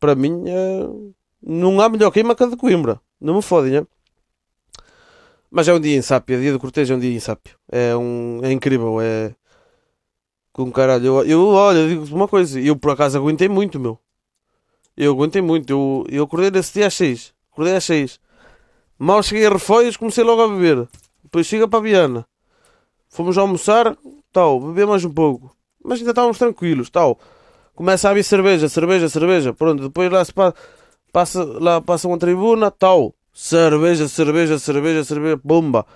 para 0.00 0.14
mim, 0.14 0.44
é, 0.48 0.88
não 1.42 1.80
há 1.80 1.88
melhor 1.88 2.10
queima 2.10 2.34
que 2.34 2.42
a 2.42 2.46
de 2.46 2.56
Coimbra, 2.56 3.00
não 3.20 3.36
me 3.36 3.42
fodem, 3.42 3.76
é? 3.76 3.86
Mas 5.50 5.68
é 5.68 5.74
um 5.74 5.80
dia 5.80 5.96
insápio, 5.96 6.40
dia 6.40 6.52
do 6.52 6.58
cortejo 6.58 6.94
é 6.94 6.96
um 6.96 7.00
dia 7.00 7.14
insápio, 7.14 7.56
é, 7.70 7.94
um, 7.96 8.40
é 8.42 8.50
incrível, 8.52 9.00
é 9.00 9.34
com 10.52 10.70
caralho. 10.72 11.06
Eu, 11.06 11.24
eu 11.26 11.46
olha, 11.48 11.86
digo-te 11.86 12.12
uma 12.12 12.26
coisa, 12.26 12.58
eu 12.60 12.76
por 12.76 12.90
acaso 12.92 13.18
aguentei 13.18 13.48
muito, 13.48 13.78
meu. 13.78 13.98
Eu 14.96 15.12
aguentei 15.12 15.42
muito, 15.42 15.70
eu, 15.70 16.04
eu 16.08 16.24
acordei 16.24 16.50
nesse 16.50 16.72
dia 16.72 16.86
às 16.86 16.94
6 16.94 17.35
Acordei 17.56 17.76
às 17.76 17.84
6. 17.84 18.20
Mal 18.98 19.22
cheguei 19.22 19.46
a 19.46 19.48
Refóios, 19.48 19.96
comecei 19.96 20.22
logo 20.22 20.42
a 20.42 20.48
beber. 20.48 20.86
Depois 21.24 21.46
chega 21.46 21.66
para 21.66 21.78
a 21.78 21.82
Viana. 21.82 22.26
Fomos 23.08 23.38
almoçar, 23.38 23.96
tal, 24.30 24.60
beber 24.60 24.86
mais 24.86 25.06
um 25.06 25.10
pouco. 25.10 25.56
Mas 25.82 25.98
ainda 25.98 26.10
estávamos 26.10 26.36
tranquilos, 26.36 26.90
tal. 26.90 27.18
Começa 27.74 28.08
a 28.08 28.10
haver 28.10 28.24
cerveja, 28.24 28.68
cerveja, 28.68 29.08
cerveja. 29.08 29.54
Pronto, 29.54 29.84
depois 29.84 30.12
lá 30.12 30.22
se 30.22 30.34
passa, 30.34 30.54
passa, 31.10 31.44
lá 31.44 31.80
passa 31.80 32.06
uma 32.06 32.18
tribuna, 32.18 32.70
tal. 32.70 33.14
Cerveja, 33.32 34.06
cerveja, 34.06 34.58
cerveja, 34.58 35.02
cerveja, 35.02 35.40
bomba. 35.42 35.86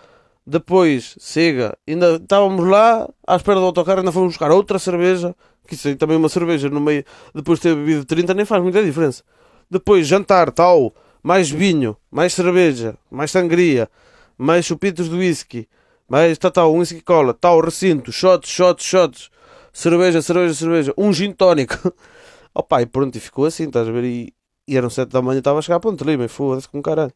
Depois, 0.46 1.14
chega, 1.20 1.76
ainda 1.86 2.16
estávamos 2.16 2.66
lá 2.66 3.06
à 3.26 3.36
espera 3.36 3.60
do 3.60 3.66
autocarro, 3.66 3.98
ainda 3.98 4.12
fomos 4.12 4.28
buscar 4.28 4.50
outra 4.50 4.78
cerveja, 4.78 5.36
que 5.68 5.74
isso 5.74 5.88
aí 5.88 5.94
também 5.94 6.16
uma 6.16 6.30
cerveja 6.30 6.70
no 6.70 6.80
meio, 6.80 7.04
depois 7.34 7.58
de 7.58 7.64
ter 7.64 7.74
bebido 7.74 8.06
30 8.06 8.32
nem 8.32 8.46
faz 8.46 8.62
muita 8.62 8.82
diferença. 8.82 9.22
Depois, 9.70 10.06
jantar, 10.06 10.50
tal 10.52 10.94
mais 11.22 11.50
vinho, 11.50 11.96
mais 12.10 12.32
cerveja, 12.32 12.96
mais 13.10 13.30
sangria, 13.30 13.88
mais 14.36 14.64
chupitos 14.64 15.08
de 15.08 15.16
whisky, 15.16 15.68
mais 16.08 16.38
tal, 16.38 16.50
tal, 16.50 16.74
whisky 16.74 17.00
cola, 17.00 17.34
tal, 17.34 17.60
recinto, 17.60 18.10
shots, 18.10 18.48
shots, 18.48 18.84
shots, 18.84 19.30
cerveja, 19.72 20.22
cerveja, 20.22 20.54
cerveja, 20.54 20.94
um 20.96 21.12
gin 21.12 21.32
tónico. 21.32 21.92
Opa, 22.54 22.82
e 22.82 22.86
pronto, 22.86 23.16
e 23.16 23.20
ficou 23.20 23.44
assim, 23.44 23.64
estás 23.64 23.88
a 23.88 23.92
ver? 23.92 24.04
E, 24.04 24.34
e 24.66 24.76
eram 24.76 24.90
sete 24.90 25.10
da 25.10 25.22
manhã, 25.22 25.38
estava 25.38 25.58
a 25.58 25.62
chegar 25.62 25.76
a 25.76 25.80
Ponte 25.80 26.02
Lima, 26.04 26.24
e 26.24 26.28
foda-se 26.28 26.68
com 26.68 26.82
caralho. 26.82 27.12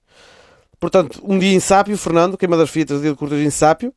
Portanto, 0.79 1.21
um 1.25 1.39
dia 1.39 1.53
em 1.53 1.61
Sápio, 1.61 1.97
Fernando, 1.97 2.37
queima 2.37 2.57
das 2.57 2.71
fitas, 2.71 3.01
dia 3.01 3.11
de 3.11 3.17
curtas 3.17 3.39
em 3.39 3.51
Sápio. 3.51 3.93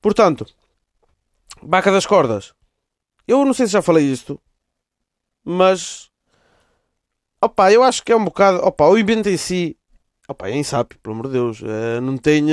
Portanto, 0.00 0.46
Baca 1.62 1.90
das 1.90 2.06
Cordas. 2.06 2.54
Eu 3.26 3.44
não 3.44 3.52
sei 3.52 3.66
se 3.66 3.72
já 3.72 3.82
falei 3.82 4.04
isto, 4.04 4.40
mas 5.44 6.07
Opa, 7.40 7.72
eu 7.72 7.82
acho 7.84 8.02
que 8.04 8.12
é 8.12 8.16
um 8.16 8.24
bocado. 8.24 8.58
Opa, 8.64 8.86
o 8.86 8.98
evento 8.98 9.28
em 9.28 9.36
si. 9.36 9.76
Opa, 10.28 10.48
é 10.48 10.56
insápio, 10.56 10.98
pelo 11.00 11.14
amor 11.14 11.26
de 11.28 11.32
Deus. 11.32 11.62
É, 11.64 12.00
não, 12.00 12.16
tem, 12.18 12.44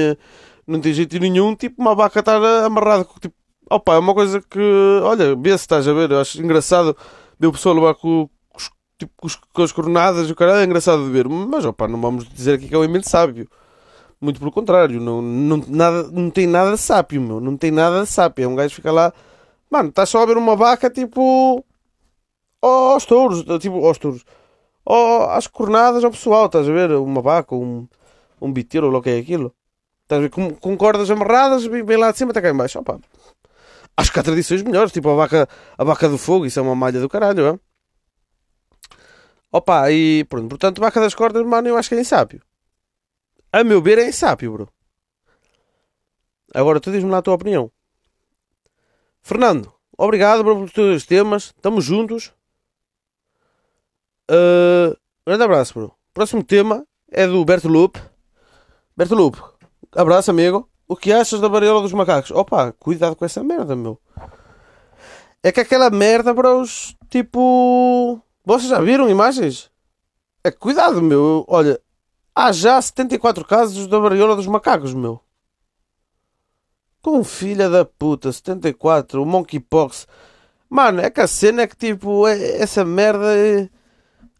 não 0.67 0.79
tem 0.79 0.93
jeito 0.93 1.17
nenhum. 1.19 1.55
Tipo, 1.55 1.81
uma 1.81 1.95
vaca 1.95 2.19
estar 2.19 2.37
amarrada. 2.65 3.05
Tipo, 3.19 3.35
opa, 3.69 3.95
é 3.95 3.99
uma 3.99 4.13
coisa 4.13 4.41
que. 4.41 4.59
Olha, 5.03 5.35
vê 5.35 5.49
se 5.51 5.63
estás 5.63 5.87
a 5.87 5.93
ver. 5.93 6.11
Eu 6.11 6.21
acho 6.21 6.41
engraçado 6.41 6.95
ver 7.39 7.47
o 7.47 7.51
pessoal 7.51 7.75
levar 7.75 7.95
com, 7.95 8.29
tipo, 8.99 9.13
com, 9.53 9.63
as 9.63 9.71
coronadas. 9.71 10.29
O 10.29 10.35
cara 10.35 10.61
é 10.61 10.65
engraçado 10.65 11.03
de 11.03 11.11
ver. 11.11 11.27
Mas, 11.27 11.65
opa, 11.65 11.87
não 11.87 11.99
vamos 11.99 12.29
dizer 12.29 12.53
aqui 12.55 12.67
que 12.67 12.75
é 12.75 12.77
um 12.77 12.83
evento 12.83 13.09
sábio. 13.09 13.49
Muito 14.21 14.39
pelo 14.39 14.51
contrário. 14.51 15.01
Não, 15.01 15.21
não, 15.21 15.57
nada, 15.67 16.03
não 16.11 16.29
tem 16.29 16.47
nada 16.47 16.73
de 16.73 16.77
sápio, 16.79 17.19
meu. 17.21 17.41
Não 17.41 17.57
tem 17.57 17.71
nada 17.71 18.03
de 18.03 18.09
sápio. 18.09 18.45
É 18.45 18.47
um 18.47 18.55
gajo 18.55 18.69
que 18.69 18.75
fica 18.75 18.91
lá. 18.91 19.11
Mano, 19.69 19.89
estás 19.89 20.09
só 20.09 20.21
a 20.21 20.25
ver 20.27 20.37
uma 20.37 20.55
vaca 20.55 20.91
tipo. 20.91 21.65
Aos 22.61 23.05
touros. 23.05 23.43
Tipo, 23.59 23.85
aos 23.85 23.97
touros 23.97 24.23
ou 24.85 25.23
às 25.23 25.47
cornadas 25.47 26.03
ao 26.03 26.11
pessoal, 26.11 26.45
estás 26.45 26.69
a 26.69 26.71
ver? 26.71 26.91
Uma 26.91 27.21
vaca, 27.21 27.55
um, 27.55 27.87
um 28.41 28.53
biteiro, 28.53 28.87
ou 28.87 28.95
o 28.95 29.01
que 29.01 29.09
é 29.09 29.17
aquilo. 29.17 29.53
Estás 30.03 30.19
a 30.19 30.21
ver? 30.21 30.29
Com, 30.29 30.53
com 30.55 30.77
cordas 30.77 31.09
amarradas, 31.09 31.65
vem 31.65 31.97
lá 31.97 32.11
de 32.11 32.17
cima 32.17 32.31
até 32.31 32.41
cá 32.41 32.49
em 32.49 32.55
baixo. 32.55 32.79
Opa. 32.79 32.99
Acho 33.97 34.11
que 34.11 34.19
há 34.19 34.23
tradições 34.23 34.61
melhores, 34.61 34.91
tipo 34.91 35.09
a 35.09 35.15
vaca, 35.15 35.49
a 35.77 35.83
vaca 35.83 36.09
do 36.09 36.17
fogo, 36.17 36.45
isso 36.45 36.59
é 36.59 36.61
uma 36.61 36.75
malha 36.75 36.99
do 36.99 37.09
caralho, 37.09 37.47
é? 37.47 37.59
Opa, 39.51 39.89
e 39.89 40.25
pronto, 40.25 40.49
portanto, 40.49 40.81
vaca 40.81 40.99
das 40.99 41.15
cordas, 41.15 41.45
mano, 41.45 41.69
eu 41.69 41.77
acho 41.77 41.89
que 41.89 41.95
é 41.95 42.01
insápio. 42.01 42.41
A 43.53 43.63
meu 43.63 43.81
ver, 43.81 43.97
é 43.97 44.09
insápio, 44.09 44.51
bro. 44.51 44.69
Agora 46.53 46.79
tu 46.79 46.91
diz-me 46.91 47.09
lá 47.09 47.19
a 47.19 47.21
tua 47.21 47.35
opinião. 47.35 47.71
Fernando, 49.21 49.73
obrigado 49.97 50.43
bro, 50.43 50.59
por 50.59 50.71
todos 50.71 50.97
os 50.97 51.05
temas. 51.05 51.45
Estamos 51.45 51.85
juntos. 51.85 52.33
Uh, 54.29 54.95
grande 55.25 55.43
abraço, 55.43 55.73
bro. 55.73 55.93
Próximo 56.13 56.43
tema 56.43 56.85
é 57.11 57.27
do 57.27 57.43
Berto 57.45 57.67
Loop. 57.67 57.99
Berto 58.95 59.15
Loop, 59.15 59.37
abraço, 59.93 60.31
amigo. 60.31 60.69
O 60.87 60.95
que 60.95 61.11
achas 61.11 61.41
da 61.41 61.47
variola 61.47 61.81
dos 61.81 61.93
macacos? 61.93 62.31
Opa, 62.31 62.71
cuidado 62.73 63.15
com 63.15 63.25
essa 63.25 63.43
merda, 63.43 63.75
meu. 63.75 63.99
É 65.41 65.51
que 65.51 65.59
aquela 65.59 65.89
merda, 65.89 66.33
bros, 66.33 66.95
tipo. 67.09 68.19
Vocês 68.43 68.69
já 68.69 68.79
viram 68.79 69.09
imagens? 69.09 69.71
É 70.43 70.51
cuidado, 70.51 71.01
meu. 71.01 71.43
Olha, 71.47 71.79
há 72.33 72.51
já 72.51 72.79
74 72.79 73.43
casos 73.45 73.87
da 73.87 73.99
variola 73.99 74.35
dos 74.35 74.47
macacos, 74.47 74.93
meu. 74.93 75.19
Com 77.01 77.23
filha 77.23 77.69
da 77.69 77.83
puta, 77.83 78.31
74, 78.31 79.21
o 79.21 79.25
monkeypox. 79.25 80.07
Mano, 80.69 81.01
é 81.01 81.09
que 81.09 81.21
a 81.21 81.27
cena 81.27 81.63
é 81.63 81.67
que 81.67 81.75
tipo, 81.75 82.27
é, 82.27 82.61
essa 82.61 82.83
merda 82.83 83.35
é 83.35 83.69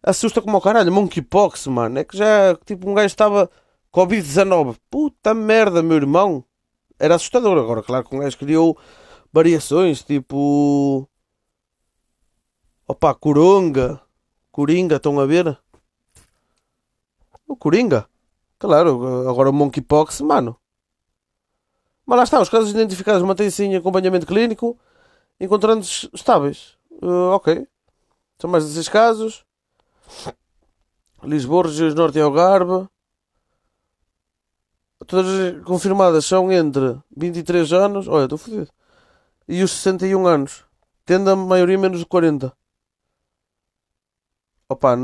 assusta 0.06 0.40
como 0.40 0.56
o 0.56 0.60
caralho. 0.60 0.92
Monkeypox, 0.92 1.66
mano. 1.66 1.98
É 1.98 2.04
que 2.04 2.16
já, 2.16 2.56
tipo, 2.64 2.88
um 2.88 2.94
gajo 2.94 3.06
estava 3.06 3.50
Covid-19. 3.92 4.76
Puta 4.88 5.34
merda, 5.34 5.82
meu 5.82 5.96
irmão. 5.96 6.44
Era 6.98 7.16
assustador. 7.16 7.58
Agora, 7.58 7.82
claro 7.82 8.04
que 8.04 8.14
um 8.14 8.20
gajo 8.20 8.38
criou 8.38 8.78
variações, 9.32 10.02
tipo. 10.02 11.06
Opa, 12.86 13.14
Coronga. 13.14 14.00
Coringa, 14.52 14.96
estão 14.96 15.18
a 15.20 15.26
ver? 15.26 15.58
O 17.46 17.56
Coringa. 17.56 18.08
Claro, 18.58 19.28
agora 19.28 19.50
o 19.50 19.52
Monkeypox, 19.52 20.22
mano. 20.22 20.56
Mas 22.06 22.16
lá 22.16 22.24
está, 22.24 22.40
os 22.40 22.48
casos 22.48 22.70
identificados 22.70 23.22
mantêm-se 23.22 23.64
em 23.64 23.76
acompanhamento 23.76 24.26
clínico, 24.26 24.78
encontrando-se 25.38 26.08
estáveis. 26.14 26.78
Uh, 27.02 27.32
ok. 27.32 27.66
São 28.38 28.48
mais 28.48 28.64
de 28.64 28.70
16 28.70 28.88
casos. 28.88 29.44
Lisboa, 31.22 31.64
regiões 31.64 31.94
norte 31.94 32.18
e 32.18 32.20
Algarve. 32.20 32.86
Todas 35.06 35.62
confirmadas 35.64 36.24
são 36.24 36.50
entre 36.50 36.98
23 37.16 37.72
anos. 37.72 38.08
Olha, 38.08 38.24
estou 38.24 38.38
fodido. 38.38 38.68
E 39.48 39.62
os 39.62 39.70
61 39.70 40.26
anos. 40.26 40.64
Tendo 41.04 41.30
a 41.30 41.36
maioria 41.36 41.78
menos 41.78 42.00
de 42.00 42.06
40. 42.06 42.52
Opa, 44.68 44.96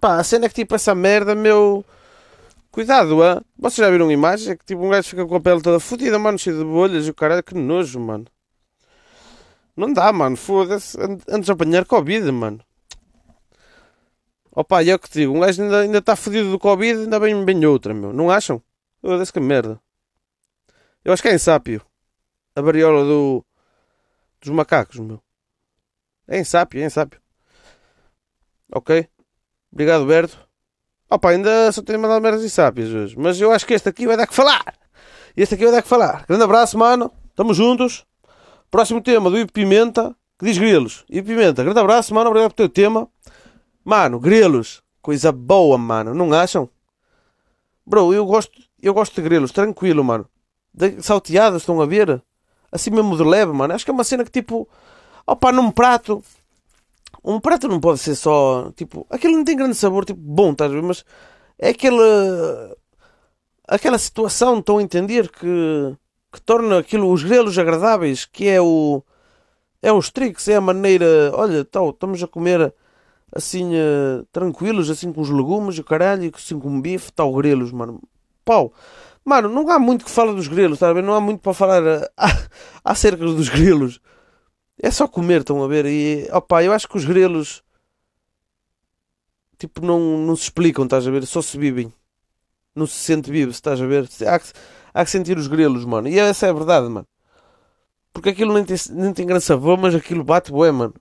pá, 0.00 0.18
a 0.18 0.24
cena 0.24 0.46
é 0.46 0.48
que 0.48 0.54
tipo 0.54 0.74
essa 0.74 0.94
merda, 0.94 1.34
meu. 1.34 1.84
Cuidado, 2.70 3.22
ah. 3.22 3.40
Vocês 3.56 3.76
já 3.86 3.90
viram 3.90 4.10
imagens? 4.10 4.48
É 4.50 4.56
que 4.56 4.64
tipo 4.64 4.84
um 4.84 4.90
gajo 4.90 5.08
fica 5.08 5.24
com 5.26 5.36
a 5.36 5.40
pele 5.40 5.62
toda 5.62 5.80
fodida, 5.80 6.18
mano, 6.18 6.38
cheio 6.38 6.58
de 6.58 6.64
bolhas 6.64 7.06
e 7.06 7.10
o 7.10 7.14
caralho, 7.14 7.42
que 7.42 7.54
nojo, 7.54 7.98
mano. 8.00 8.26
Não 9.76 9.92
dá, 9.92 10.12
mano, 10.12 10.36
foda-se. 10.36 11.00
An- 11.00 11.18
Antes 11.28 11.46
de 11.46 11.52
apanhar 11.52 11.84
Covid, 11.86 12.30
mano. 12.30 12.60
Opa, 14.54 14.82
e 14.82 14.90
é 14.90 14.94
o 14.94 14.98
que 14.98 15.10
te 15.10 15.20
digo, 15.20 15.34
um 15.34 15.40
gajo 15.40 15.62
ainda 15.62 15.80
ainda 15.80 15.98
está 15.98 16.14
fodido 16.14 16.50
do 16.50 16.58
Covid, 16.58 17.00
ainda 17.00 17.18
bem, 17.18 17.44
bem 17.44 17.66
outra, 17.66 17.92
meu. 17.92 18.12
Não 18.12 18.30
acham? 18.30 18.62
Foda-se 19.00 19.32
que 19.32 19.40
merda. 19.40 19.80
Eu 21.04 21.12
acho 21.12 21.20
que 21.20 21.28
é 21.28 21.34
em 21.34 21.38
sápio. 21.38 21.82
A 22.54 22.62
variola 22.62 23.04
do, 23.04 23.44
dos 24.40 24.50
macacos, 24.50 25.00
meu. 25.00 25.20
É 26.28 26.38
em 26.38 26.44
sápio, 26.44 26.80
é 26.80 26.86
em 26.86 26.88
sápio. 26.88 27.20
Ok? 28.72 29.08
Obrigado, 29.72 30.06
Berto. 30.06 30.38
Opa, 31.10 31.30
ainda 31.30 31.70
só 31.72 31.82
tenho 31.82 31.98
mandado 31.98 32.22
merdas 32.22 32.42
e 32.44 32.48
sápias 32.48 32.88
hoje. 32.88 33.16
Mas 33.18 33.40
eu 33.40 33.50
acho 33.50 33.66
que 33.66 33.74
este 33.74 33.88
aqui 33.88 34.06
vai 34.06 34.16
dar 34.16 34.26
que 34.26 34.34
falar. 34.34 34.74
Este 35.36 35.56
aqui 35.56 35.64
vai 35.64 35.72
dar 35.72 35.82
que 35.82 35.88
falar. 35.88 36.24
Grande 36.26 36.44
abraço, 36.44 36.78
mano. 36.78 37.12
Tamo 37.34 37.52
juntos. 37.52 38.06
Próximo 38.70 39.02
tema 39.02 39.28
do 39.30 39.38
Ivo 39.38 39.52
Pimenta, 39.52 40.14
que 40.38 40.46
diz 40.46 40.56
grilos. 40.58 41.04
Ivo 41.10 41.26
Pimenta, 41.26 41.62
grande 41.62 41.78
abraço, 41.80 42.14
mano. 42.14 42.30
Obrigado 42.30 42.54
pelo 42.54 42.68
teu 42.68 42.72
tema. 42.72 43.08
Mano, 43.84 44.18
grilos. 44.18 44.82
Coisa 45.02 45.30
boa, 45.30 45.76
mano. 45.76 46.14
Não 46.14 46.32
acham? 46.32 46.68
Bro, 47.86 48.14
eu 48.14 48.24
gosto, 48.24 48.52
eu 48.80 48.94
gosto 48.94 49.14
de 49.14 49.22
grilos. 49.22 49.52
Tranquilo, 49.52 50.02
mano. 50.02 50.26
De, 50.72 51.02
salteadas, 51.02 51.62
estão 51.62 51.80
a 51.80 51.86
ver? 51.86 52.22
Assim 52.72 52.90
mesmo 52.90 53.16
de 53.16 53.22
leve, 53.22 53.52
mano. 53.52 53.74
Acho 53.74 53.84
que 53.84 53.90
é 53.90 53.94
uma 53.94 54.04
cena 54.04 54.24
que 54.24 54.30
tipo... 54.30 54.68
Opa, 55.26 55.52
num 55.52 55.70
prato... 55.70 56.22
Um 57.22 57.40
prato 57.40 57.68
não 57.68 57.80
pode 57.80 58.00
ser 58.00 58.14
só, 58.16 58.70
tipo, 58.76 59.06
aquilo 59.08 59.32
não 59.34 59.44
tem 59.44 59.56
grande 59.56 59.74
sabor, 59.74 60.04
tipo, 60.04 60.20
bom, 60.20 60.52
estás 60.52 60.70
a 60.70 60.74
ver? 60.74 60.82
Mas 60.82 61.06
é 61.58 61.70
aquela, 61.70 62.76
aquela 63.66 63.96
situação, 63.96 64.58
estão 64.58 64.76
a 64.76 64.82
entender, 64.82 65.30
que, 65.30 65.96
que 66.30 66.42
torna 66.42 66.78
aquilo, 66.78 67.10
os 67.10 67.22
grelos 67.22 67.58
agradáveis, 67.58 68.26
que 68.26 68.46
é 68.46 68.60
o, 68.60 69.02
é 69.80 69.90
os 69.90 70.10
tricks, 70.10 70.48
é 70.48 70.56
a 70.56 70.60
maneira, 70.60 71.32
olha, 71.34 71.64
tal, 71.64 71.88
estamos 71.90 72.22
a 72.22 72.28
comer 72.28 72.74
assim, 73.34 73.74
eh, 73.74 74.24
tranquilos, 74.32 74.88
assim, 74.88 75.12
com 75.12 75.20
os 75.20 75.30
legumes 75.30 75.76
e 75.76 75.80
o 75.80 75.84
caralho, 75.84 76.30
assim, 76.34 76.58
com 76.58 76.80
bife, 76.80 77.12
tal, 77.12 77.32
grelos, 77.34 77.72
mano. 77.72 78.00
Pau. 78.44 78.72
Mano, 79.24 79.48
não 79.48 79.68
há 79.70 79.78
muito 79.78 80.04
que 80.04 80.10
fala 80.10 80.34
dos 80.34 80.46
grelos, 80.48 80.82
a 80.82 80.92
ver? 80.92 81.02
Não 81.02 81.14
há 81.14 81.20
muito 81.20 81.40
para 81.40 81.54
falar 81.54 81.82
eh, 81.84 82.10
acerca 82.84 83.24
dos 83.24 83.48
grelos. 83.48 84.00
É 84.80 84.90
só 84.90 85.08
comer, 85.08 85.40
estão 85.40 85.62
a 85.64 85.68
ver? 85.68 85.86
E, 85.86 86.28
opá, 86.32 86.62
eu 86.62 86.72
acho 86.72 86.88
que 86.88 86.96
os 86.96 87.04
grelos, 87.04 87.62
tipo, 89.58 89.84
não, 89.84 89.98
não 90.18 90.36
se 90.36 90.44
explicam, 90.44 90.84
estás 90.84 91.06
a 91.06 91.10
ver? 91.10 91.26
Só 91.26 91.42
se 91.42 91.58
vivem. 91.58 91.92
Não 92.74 92.86
se 92.86 92.96
sente 92.96 93.30
vivo, 93.30 93.50
estás 93.50 93.80
a 93.80 93.86
ver? 93.86 94.08
Há 94.28 94.38
que, 94.38 94.52
há 94.92 95.04
que 95.04 95.10
sentir 95.10 95.38
os 95.38 95.46
grelos, 95.46 95.84
mano. 95.84 96.08
E 96.08 96.18
essa 96.18 96.46
é 96.46 96.50
a 96.50 96.52
verdade, 96.52 96.88
mano. 96.88 97.06
Porque 98.12 98.28
aquilo 98.30 98.54
nem 98.54 98.64
tem, 98.64 98.76
nem 98.90 99.12
tem 99.12 99.26
grande 99.26 99.44
sabor, 99.44 99.78
mas 99.78 99.94
aquilo 99.94 100.24
bate 100.24 100.52
bué, 100.52 100.70
mano. 100.70 100.94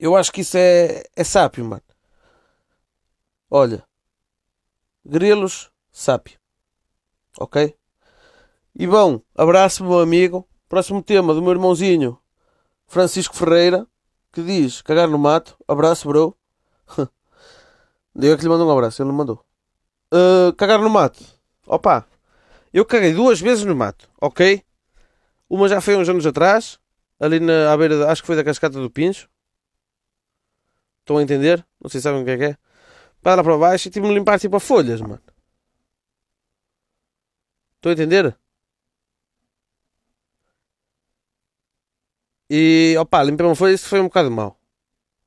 Eu 0.00 0.16
acho 0.16 0.32
que 0.32 0.40
isso 0.40 0.56
é, 0.56 1.04
é 1.14 1.22
sápio, 1.22 1.62
mano. 1.62 1.82
Olha. 3.50 3.84
Grelos, 5.04 5.70
sápio. 5.92 6.38
Ok? 7.38 7.76
E 8.74 8.86
bom, 8.86 9.20
abraço, 9.36 9.84
meu 9.84 10.00
amigo. 10.00 10.48
Próximo 10.70 11.02
tema 11.02 11.34
do 11.34 11.42
meu 11.42 11.50
irmãozinho 11.50 12.18
Francisco 12.86 13.36
Ferreira, 13.36 13.86
que 14.32 14.42
diz 14.42 14.80
cagar 14.80 15.06
no 15.06 15.18
mato. 15.18 15.54
Abraço, 15.68 16.08
bro. 16.08 16.34
Eu 18.16 18.32
é 18.32 18.36
que 18.36 18.42
lhe 18.42 18.48
mando 18.48 18.66
um 18.66 18.70
abraço, 18.70 19.02
ele 19.02 19.08
não 19.10 19.16
mandou. 19.16 19.44
Uh, 20.12 20.52
cagar 20.54 20.80
no 20.80 20.90
mato. 20.90 21.22
Opa, 21.66 22.04
eu 22.72 22.84
caguei 22.84 23.14
duas 23.14 23.40
vezes 23.40 23.64
no 23.64 23.76
mato, 23.76 24.10
ok? 24.20 24.64
Uma 25.48 25.68
já 25.68 25.80
foi 25.80 25.94
uns 25.96 26.08
anos 26.08 26.26
atrás, 26.26 26.80
ali 27.20 27.38
na 27.38 27.72
à 27.72 27.76
beira, 27.76 27.96
de- 27.96 28.04
acho 28.04 28.22
que 28.22 28.26
foi 28.26 28.34
da 28.34 28.42
cascata 28.42 28.80
do 28.80 28.90
Pincho. 28.90 29.29
Estão 31.00 31.18
a 31.18 31.22
entender? 31.22 31.64
Não 31.80 31.90
sei 31.90 32.00
se 32.00 32.04
sabem 32.04 32.22
o 32.22 32.24
que 32.24 32.30
é 32.30 32.38
que 32.38 32.44
é. 32.44 32.56
Para 33.22 33.36
lá 33.36 33.44
para 33.44 33.58
baixo 33.58 33.88
e 33.88 33.90
tive-me 33.90 34.14
limpar 34.14 34.38
tipo 34.38 34.56
a 34.56 34.60
folhas, 34.60 35.00
mano. 35.00 35.20
Estão 37.76 37.90
a 37.90 37.92
entender? 37.92 38.36
E 42.48 42.96
opa, 42.98 43.22
limpei 43.22 43.46
uma 43.46 43.54
folha, 43.54 43.72
isso 43.74 43.88
foi 43.88 44.00
um 44.00 44.04
bocado 44.04 44.30
mau. 44.30 44.58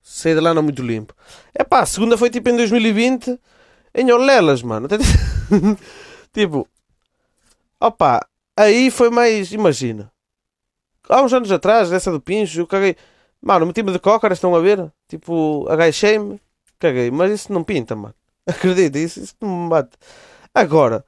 Saí 0.02 0.34
de 0.36 0.42
lá 0.42 0.54
não 0.54 0.62
muito 0.62 0.84
limpo. 0.84 1.16
É 1.54 1.64
pá, 1.64 1.80
a 1.80 1.86
segunda 1.86 2.18
foi 2.18 2.30
tipo 2.30 2.50
em 2.50 2.58
2020 2.58 3.40
em 3.96 4.12
Olelas, 4.12 4.62
mano. 4.62 4.88
tipo, 6.34 6.68
opa, 7.80 8.28
aí 8.58 8.92
foi 8.92 9.10
mais. 9.10 9.54
Imagina, 9.54 10.12
há 11.08 11.22
uns 11.22 11.34
anos 11.34 11.52
atrás, 11.52 11.90
dessa 11.90 12.12
do 12.12 12.20
Pincho, 12.20 12.60
eu 12.62 12.68
caguei. 12.68 12.98
Mano, 13.46 13.66
meti-me 13.66 13.92
de 13.92 14.00
cócaras, 14.00 14.38
estão 14.38 14.56
a 14.56 14.62
ver? 14.62 14.90
Tipo, 15.10 15.68
agachei-me, 15.70 16.40
caguei. 16.80 17.12
Mas 17.12 17.30
isso 17.34 17.52
não 17.52 17.62
pinta, 17.62 17.94
mano. 17.94 18.16
Acredita, 18.48 18.98
isso, 18.98 19.20
isso 19.20 19.36
não 19.42 19.64
me 19.66 19.70
bate. 19.70 19.98
Agora, 20.56 21.04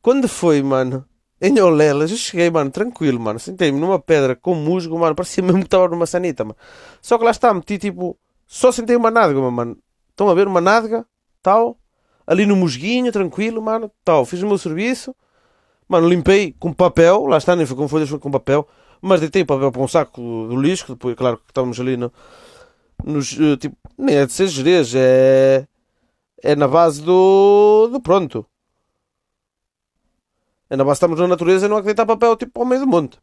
quando 0.00 0.28
foi, 0.28 0.62
mano, 0.62 1.04
em 1.40 1.58
Olelas, 1.60 2.12
eu 2.12 2.16
cheguei, 2.16 2.48
mano, 2.48 2.70
tranquilo, 2.70 3.18
mano. 3.18 3.40
Sentei-me 3.40 3.80
numa 3.80 3.98
pedra 3.98 4.36
com 4.36 4.54
musgo, 4.54 4.96
mano. 4.96 5.16
Parecia 5.16 5.42
mesmo 5.44 5.58
que 5.60 5.66
estava 5.66 5.88
numa 5.88 6.06
sanita, 6.06 6.44
mano. 6.44 6.56
Só 7.02 7.18
que 7.18 7.24
lá 7.24 7.32
está, 7.32 7.52
meti 7.52 7.76
tipo. 7.76 8.16
Só 8.46 8.70
sentei 8.70 8.94
uma 8.94 9.10
nádega, 9.10 9.40
mano. 9.50 9.76
Estão 10.10 10.28
a 10.28 10.34
ver 10.34 10.46
uma 10.46 10.60
nádega, 10.60 11.04
tal. 11.42 11.76
Ali 12.24 12.46
no 12.46 12.54
musguinho, 12.54 13.10
tranquilo, 13.10 13.60
mano. 13.60 13.90
Tal. 14.04 14.24
Fiz 14.24 14.40
o 14.42 14.46
meu 14.46 14.58
serviço. 14.58 15.12
Mano, 15.88 16.08
limpei 16.08 16.54
com 16.56 16.72
papel. 16.72 17.26
Lá 17.26 17.38
está, 17.38 17.56
nem 17.56 17.66
foi 17.66 17.76
com 17.76 17.88
folhas, 17.88 18.08
foi 18.08 18.20
com 18.20 18.30
papel. 18.30 18.68
Mas 19.00 19.20
deitei 19.20 19.44
papel 19.44 19.72
para 19.72 19.82
um 19.82 19.88
saco 19.88 20.20
do 20.20 20.60
lixo. 20.60 20.92
Depois, 20.92 21.16
claro, 21.16 21.38
que 21.38 21.50
estávamos 21.50 21.80
ali 21.80 21.96
no. 21.96 22.12
Nos, 23.04 23.38
eh, 23.38 23.56
tipo, 23.56 23.76
nem 23.96 24.16
é 24.16 24.26
de 24.26 24.32
ser 24.32 24.48
gerês, 24.48 24.94
é. 24.94 25.66
É 26.42 26.54
na 26.54 26.68
base 26.68 27.02
do. 27.02 27.88
do 27.90 28.00
pronto. 28.00 28.46
É 30.68 30.76
na 30.76 30.84
base 30.84 30.98
estamos 30.98 31.18
na 31.18 31.26
natureza 31.26 31.66
e 31.66 31.68
não 31.68 31.76
há 31.76 31.80
que 31.80 31.86
deitar 31.86 32.06
papel 32.06 32.36
tipo 32.36 32.60
ao 32.60 32.66
meio 32.66 32.80
do 32.82 32.86
monte. 32.86 33.18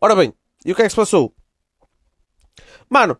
Ora 0.00 0.16
bem, 0.16 0.32
e 0.64 0.72
o 0.72 0.74
que 0.74 0.82
é 0.82 0.84
que 0.86 0.90
se 0.90 0.96
passou? 0.96 1.34
Mano, 2.88 3.18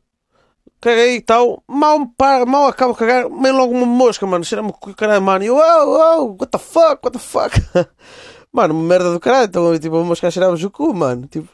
caguei 0.80 1.16
e 1.16 1.20
tal, 1.20 1.62
mal, 1.66 2.06
pá, 2.16 2.46
mal 2.46 2.68
acabo 2.68 2.92
de 2.92 2.98
cagar, 2.98 3.28
meio 3.28 3.56
logo 3.56 3.72
uma 3.72 3.86
mosca, 3.86 4.26
mano, 4.26 4.44
cheira-me 4.44 4.70
o 4.70 4.94
caralho, 4.94 5.22
mano, 5.22 5.44
e 5.44 5.48
eu, 5.48 5.56
oh, 5.56 5.60
oh, 5.60 6.36
what 6.40 6.50
the 6.50 6.58
fuck, 6.58 7.04
what 7.04 7.12
the 7.12 7.18
fuck? 7.18 7.54
mano, 8.56 8.72
merda 8.72 9.12
do 9.12 9.20
caralho, 9.20 9.46
então, 9.46 9.78
tipo, 9.78 9.96
a 9.98 10.04
mosca 10.04 10.30
cheirava 10.30 10.54
o 10.56 10.70
cu, 10.70 10.94
mano, 10.94 11.26
tipo, 11.26 11.48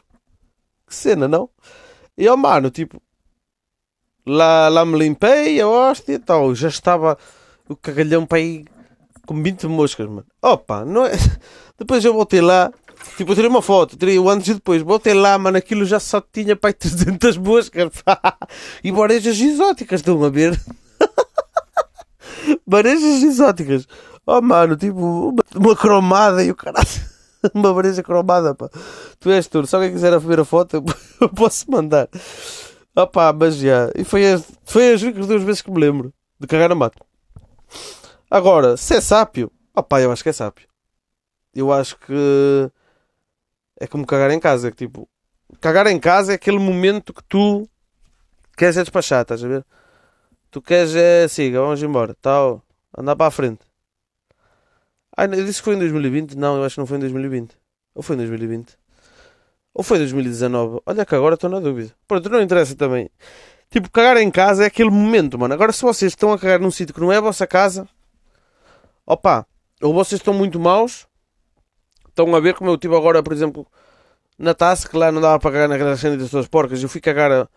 que 0.87 0.95
cena, 0.95 1.27
não? 1.27 1.49
E 2.17 2.23
eu, 2.23 2.37
mano, 2.37 2.69
tipo, 2.69 3.01
lá, 4.25 4.69
lá 4.69 4.85
me 4.85 4.97
limpei, 4.97 5.59
a 5.59 5.67
hóstia 5.67 6.13
e 6.13 6.19
tal, 6.19 6.55
já 6.55 6.69
estava 6.69 7.17
o 7.67 7.75
cagalhão 7.75 8.25
para 8.25 8.37
aí 8.37 8.65
com 9.27 9.43
20 9.43 9.67
moscas, 9.67 10.07
mano. 10.07 10.25
Opa, 10.41 10.85
não 10.85 11.05
é... 11.05 11.11
Depois 11.77 12.05
eu 12.05 12.13
voltei 12.13 12.39
lá, 12.39 12.71
tipo, 13.17 13.31
eu 13.31 13.35
tirei 13.35 13.49
uma 13.49 13.61
foto, 13.61 13.97
tirei 13.97 14.17
o 14.17 14.29
antes 14.29 14.47
e 14.47 14.53
depois, 14.53 14.81
voltei 14.81 15.13
lá, 15.13 15.37
mano, 15.37 15.57
aquilo 15.57 15.83
já 15.83 15.99
só 15.99 16.21
tinha 16.21 16.55
para 16.55 16.69
aí 16.69 16.73
300 16.73 17.35
moscas, 17.35 18.01
pá. 18.01 18.37
E 18.81 18.93
barejas 18.93 19.37
exóticas, 19.41 19.99
estão 19.99 20.23
a 20.23 20.29
ver? 20.29 20.57
barejas 22.65 23.23
exóticas. 23.23 23.87
Oh, 24.25 24.41
mano, 24.41 24.75
tipo, 24.77 24.99
uma, 24.99 25.43
uma 25.55 25.75
cromada 25.75 26.43
e 26.43 26.51
o 26.51 26.55
caralho. 26.55 26.87
uma 27.53 27.73
bareja 27.73 28.01
cromada, 28.01 28.55
pá. 28.55 28.69
Tu 29.19 29.29
és 29.29 29.47
tudo. 29.47 29.67
Se 29.67 29.75
alguém 29.75 29.91
quiser 29.91 30.17
ver 30.19 30.39
a 30.39 30.45
foto, 30.45 30.83
eu 31.19 31.29
posso 31.29 31.69
mandar. 31.69 32.07
Opa, 32.95 33.33
mas 33.33 33.57
já. 33.57 33.89
E 33.95 34.03
foi 34.03 34.31
as, 34.31 34.45
foi 34.65 34.93
as 34.93 35.01
únicas 35.01 35.27
duas 35.27 35.43
vezes 35.43 35.61
que 35.61 35.71
me 35.71 35.79
lembro 35.79 36.13
de 36.39 36.47
cagar 36.47 36.69
na 36.69 36.75
mato. 36.75 37.03
Agora, 38.29 38.77
se 38.77 38.95
é 38.95 39.01
sápio, 39.01 39.51
opá, 39.75 40.01
eu 40.01 40.11
acho 40.11 40.23
que 40.23 40.29
é 40.29 40.33
sápio. 40.33 40.67
Eu 41.53 41.71
acho 41.71 41.97
que 41.99 42.71
é 43.79 43.87
como 43.87 44.05
cagar 44.05 44.31
em 44.31 44.39
casa. 44.39 44.71
Que, 44.71 44.77
tipo, 44.77 45.09
cagar 45.59 45.87
em 45.87 45.99
casa 45.99 46.31
é 46.31 46.35
aquele 46.35 46.59
momento 46.59 47.13
que 47.13 47.23
tu 47.23 47.67
queres 48.55 48.77
é 48.77 48.81
despachar, 48.81 49.23
estás 49.23 49.43
a 49.43 49.47
ver? 49.47 49.65
Tu 50.49 50.61
queres 50.61 50.95
é 50.95 51.27
siga, 51.27 51.61
vamos 51.61 51.81
embora, 51.81 52.15
tal, 52.21 52.63
andar 52.97 53.15
para 53.15 53.27
a 53.27 53.31
frente. 53.31 53.72
Ai, 55.15 55.27
eu 55.27 55.45
disse 55.45 55.59
que 55.59 55.65
foi 55.65 55.75
em 55.75 55.79
2020? 55.79 56.35
Não, 56.35 56.57
eu 56.57 56.63
acho 56.63 56.75
que 56.75 56.79
não 56.79 56.87
foi 56.87 56.97
em 56.97 57.01
2020. 57.01 57.55
Ou 57.95 58.01
foi 58.01 58.15
em 58.15 58.19
2020? 58.19 58.77
Ou 59.73 59.83
foi 59.83 59.97
em 59.97 59.99
2019? 60.01 60.81
Olha 60.85 61.05
que 61.05 61.15
agora 61.15 61.35
estou 61.35 61.49
na 61.49 61.59
dúvida. 61.59 61.93
Pronto, 62.07 62.29
não 62.29 62.41
interessa 62.41 62.75
também. 62.75 63.09
Tipo, 63.69 63.89
cagar 63.91 64.17
em 64.17 64.29
casa 64.31 64.63
é 64.63 64.67
aquele 64.67 64.89
momento, 64.89 65.37
mano. 65.37 65.53
Agora, 65.53 65.71
se 65.71 65.81
vocês 65.81 66.11
estão 66.11 66.31
a 66.31 66.39
cagar 66.39 66.59
num 66.59 66.71
sítio 66.71 66.93
que 66.93 67.01
não 67.01 67.11
é 67.11 67.17
a 67.17 67.21
vossa 67.21 67.47
casa, 67.47 67.87
opa, 69.05 69.45
ou 69.81 69.93
vocês 69.93 70.19
estão 70.19 70.33
muito 70.33 70.59
maus, 70.59 71.07
estão 72.09 72.35
a 72.35 72.39
ver 72.39 72.53
como 72.55 72.69
eu 72.69 72.77
tive 72.77 72.95
agora, 72.95 73.23
por 73.23 73.33
exemplo, 73.33 73.67
na 74.37 74.53
taça, 74.53 74.87
que 74.87 74.97
lá 74.97 75.11
não 75.11 75.21
dava 75.21 75.39
para 75.39 75.51
cagar 75.51 75.69
naquela 75.69 75.97
cena 75.97 76.17
das 76.17 76.29
suas 76.29 76.47
porcas. 76.47 76.81
Eu 76.81 76.89
fui 76.89 77.01
cagar 77.01 77.49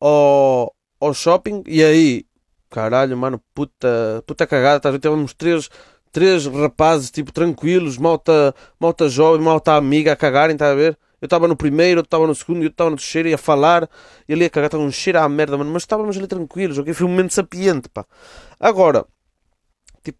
ao, 0.00 0.74
ao 1.00 1.14
shopping 1.14 1.62
e 1.66 1.82
aí, 1.82 2.24
caralho, 2.70 3.16
mano, 3.16 3.40
puta, 3.54 4.22
puta 4.26 4.46
cagada? 4.46 4.98
Tínhamos 4.98 5.34
três, 5.34 5.68
três 6.12 6.46
rapazes, 6.46 7.10
tipo, 7.10 7.32
tranquilos, 7.32 7.98
malta, 7.98 8.54
malta 8.80 9.08
jovem, 9.08 9.44
malta 9.44 9.74
amiga 9.74 10.12
a 10.12 10.16
cagarem, 10.16 10.54
estás 10.54 10.72
a 10.72 10.74
ver? 10.74 10.98
Eu 11.20 11.26
estava 11.26 11.48
no 11.48 11.56
primeiro, 11.56 12.00
eu 12.00 12.04
estava 12.04 12.26
no 12.26 12.34
segundo, 12.34 12.62
eu 12.62 12.68
estava 12.68 12.90
no 12.90 12.96
terceiro, 12.96 13.28
ia 13.28 13.38
falar, 13.38 13.88
e 14.28 14.34
ali 14.34 14.44
a 14.44 14.50
cagar, 14.50 14.66
estava 14.66 14.82
um 14.82 14.90
cheiro 14.90 15.18
à 15.18 15.28
merda, 15.28 15.56
mano, 15.56 15.70
mas 15.70 15.82
estávamos 15.82 16.16
ali 16.16 16.26
tranquilos, 16.26 16.78
ok? 16.78 16.92
Foi 16.92 17.06
um 17.06 17.10
momento 17.10 17.32
sapiente, 17.32 17.88
pá. 17.88 18.04
Agora, 18.60 19.06
tipo, 20.04 20.18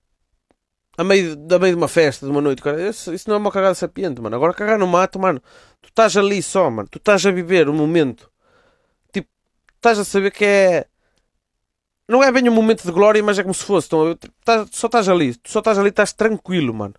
a 0.97 1.05
meio, 1.05 1.35
a 1.55 1.59
meio 1.59 1.75
de 1.75 1.79
uma 1.79 1.89
festa, 1.89 2.25
de 2.27 2.33
uma 2.33 2.41
noite, 2.41 2.63
cara, 2.63 2.89
isso, 2.89 3.13
isso 3.13 3.29
não 3.29 3.37
é 3.37 3.39
uma 3.39 3.53
cagada 3.53 3.75
sapiente, 3.75 4.21
mano. 4.21 4.37
Agora 4.37 4.55
cagar 4.55 4.79
no 4.79 4.87
mato, 4.87 5.19
mano, 5.19 5.41
tu 5.83 5.89
estás 5.89 6.17
ali 6.17 6.43
só, 6.43 6.71
mano, 6.71 6.89
tu 6.91 6.99
estás 6.99 7.25
a 7.27 7.31
viver 7.31 7.69
o 7.69 7.75
momento, 7.75 8.31
tipo, 9.13 9.29
estás 9.77 9.99
a 9.99 10.05
saber 10.05 10.31
que 10.31 10.45
é. 10.45 10.87
Não 12.09 12.23
é 12.23 12.31
bem 12.31 12.49
um 12.49 12.53
momento 12.53 12.85
de 12.85 12.93
glória, 12.93 13.23
mas 13.23 13.39
é 13.39 13.43
como 13.43 13.55
se 13.55 13.65
fosse. 13.65 13.89
Tipo, 13.89 14.17
estás- 14.39 14.69
só 14.73 14.87
estás 14.87 15.09
ali, 15.09 15.35
tu 15.35 15.51
só 15.51 15.59
estás 15.59 15.79
ali, 15.79 15.89
estás 15.89 16.13
tranquilo, 16.13 16.73
mano. 16.73 16.95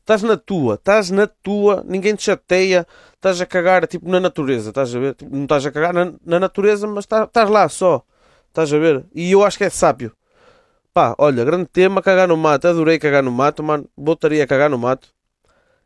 Estás 0.00 0.22
na 0.22 0.36
tua, 0.36 0.74
estás 0.74 1.10
na 1.10 1.26
tua, 1.26 1.82
ninguém 1.86 2.14
te 2.14 2.24
chateia, 2.24 2.86
estás 3.14 3.40
a 3.40 3.46
cagar 3.46 3.86
tipo 3.86 4.06
na 4.06 4.20
natureza, 4.20 4.68
estás 4.68 4.94
a 4.94 4.98
ver? 4.98 5.14
Tipo, 5.14 5.34
não 5.34 5.44
estás 5.44 5.64
a 5.64 5.70
cagar 5.72 5.94
na, 5.94 6.12
na 6.24 6.38
natureza, 6.38 6.86
mas 6.86 7.04
estás, 7.04 7.24
estás 7.26 7.48
lá 7.48 7.66
só, 7.70 8.04
estás 8.48 8.70
a 8.72 8.78
ver? 8.78 9.06
E 9.14 9.32
eu 9.32 9.42
acho 9.42 9.56
que 9.56 9.64
é 9.64 9.70
sábio. 9.70 10.12
Pá, 10.92 11.14
olha, 11.18 11.42
grande 11.42 11.66
tema, 11.66 12.02
cagar 12.02 12.28
no 12.28 12.36
mato, 12.36 12.68
adorei 12.68 12.98
cagar 12.98 13.22
no 13.22 13.32
mato, 13.32 13.62
mano, 13.62 13.88
voltaria 13.96 14.44
a 14.44 14.46
cagar 14.46 14.68
no 14.68 14.78
mato. 14.78 15.08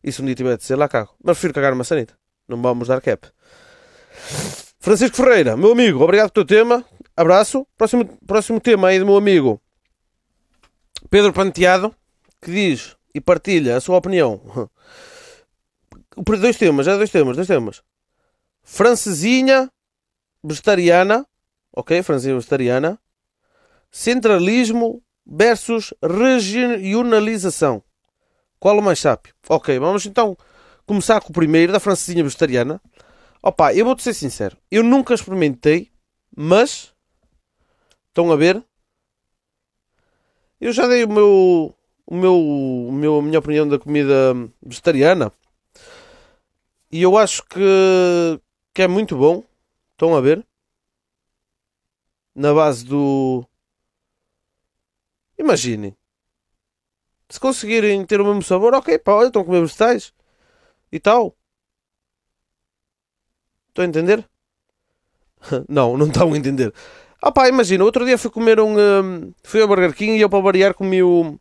E 0.02 0.10
se 0.10 0.20
um 0.20 0.26
dia 0.26 0.34
tiver 0.34 0.56
de 0.56 0.64
ser, 0.64 0.74
lá 0.76 0.88
cago. 0.88 1.10
Mas 1.22 1.36
prefiro 1.36 1.54
cagar 1.54 1.70
numa 1.72 1.84
sanita, 1.84 2.14
não 2.48 2.60
vamos 2.60 2.88
dar 2.88 3.00
cap. 3.00 3.28
Francisco 4.80 5.16
Ferreira, 5.16 5.56
meu 5.56 5.72
amigo, 5.72 6.02
obrigado 6.02 6.30
pelo 6.32 6.44
teu 6.44 6.58
tema, 6.58 6.84
abraço. 7.20 7.66
Próximo, 7.76 8.04
próximo 8.26 8.60
tema 8.60 8.88
aí 8.88 8.98
do 8.98 9.06
meu 9.06 9.16
amigo 9.16 9.60
Pedro 11.10 11.32
Panteado, 11.32 11.94
que 12.40 12.50
diz 12.50 12.96
e 13.14 13.20
partilha 13.20 13.76
a 13.76 13.80
sua 13.80 13.96
opinião. 13.96 14.40
Dois 16.16 16.56
temas, 16.56 16.86
já 16.86 16.96
dois 16.96 17.10
temas, 17.10 17.36
dois 17.36 17.48
temas. 17.48 17.82
Francesinha 18.62 19.70
vegetariana, 20.42 21.26
ok? 21.72 22.02
Francesinha 22.02 22.34
vegetariana. 22.34 22.98
Centralismo 23.90 25.02
versus 25.26 25.94
regionalização. 26.02 27.82
Qual 28.58 28.78
o 28.78 28.82
mais 28.82 28.98
sábio? 28.98 29.32
Ok, 29.48 29.78
vamos 29.78 30.04
então 30.06 30.36
começar 30.84 31.20
com 31.20 31.30
o 31.30 31.32
primeiro, 31.32 31.72
da 31.72 31.80
francesinha 31.80 32.24
vegetariana. 32.24 32.80
Opa, 33.42 33.72
eu 33.72 33.84
vou-te 33.84 34.02
ser 34.02 34.14
sincero. 34.14 34.56
Eu 34.70 34.82
nunca 34.82 35.14
experimentei, 35.14 35.90
mas... 36.36 36.92
Estão 38.18 38.32
a 38.32 38.36
ver? 38.36 38.64
Eu 40.60 40.72
já 40.72 40.88
dei 40.88 41.04
o 41.04 41.08
meu... 41.08 41.72
O 42.04 42.16
meu, 42.16 42.36
o 42.36 42.90
meu, 42.90 43.18
a 43.18 43.22
minha 43.22 43.38
opinião 43.38 43.68
da 43.68 43.78
comida 43.78 44.34
vegetariana. 44.60 45.32
E 46.90 47.00
eu 47.00 47.16
acho 47.16 47.44
que, 47.44 47.60
que 48.74 48.82
é 48.82 48.88
muito 48.88 49.16
bom. 49.16 49.44
Estão 49.92 50.16
a 50.16 50.20
ver? 50.20 50.44
Na 52.34 52.52
base 52.52 52.84
do... 52.84 53.46
Imaginem. 55.38 55.96
Se 57.28 57.38
conseguirem 57.38 58.04
ter 58.04 58.20
o 58.20 58.24
mesmo 58.24 58.42
sabor, 58.42 58.74
ok, 58.74 58.98
pá, 58.98 59.12
olha, 59.12 59.28
estão 59.28 59.42
a 59.42 59.44
comer 59.44 59.60
vegetais. 59.60 60.12
E 60.90 60.98
tal. 60.98 61.36
Estão 63.68 63.84
a 63.84 63.88
entender? 63.88 64.28
não, 65.68 65.96
não 65.96 66.08
estão 66.08 66.32
a 66.32 66.36
entender. 66.36 66.74
Ah 67.20 67.32
pá, 67.32 67.48
imagina, 67.48 67.84
outro 67.84 68.04
dia 68.06 68.16
fui 68.16 68.30
comer 68.30 68.60
um... 68.60 68.76
hum, 68.78 69.32
fui 69.42 69.60
ao 69.60 69.68
Burger 69.68 69.94
King 69.94 70.16
e 70.16 70.20
eu 70.20 70.30
para 70.30 70.40
variar 70.40 70.74
comi 70.74 71.02
o... 71.02 71.38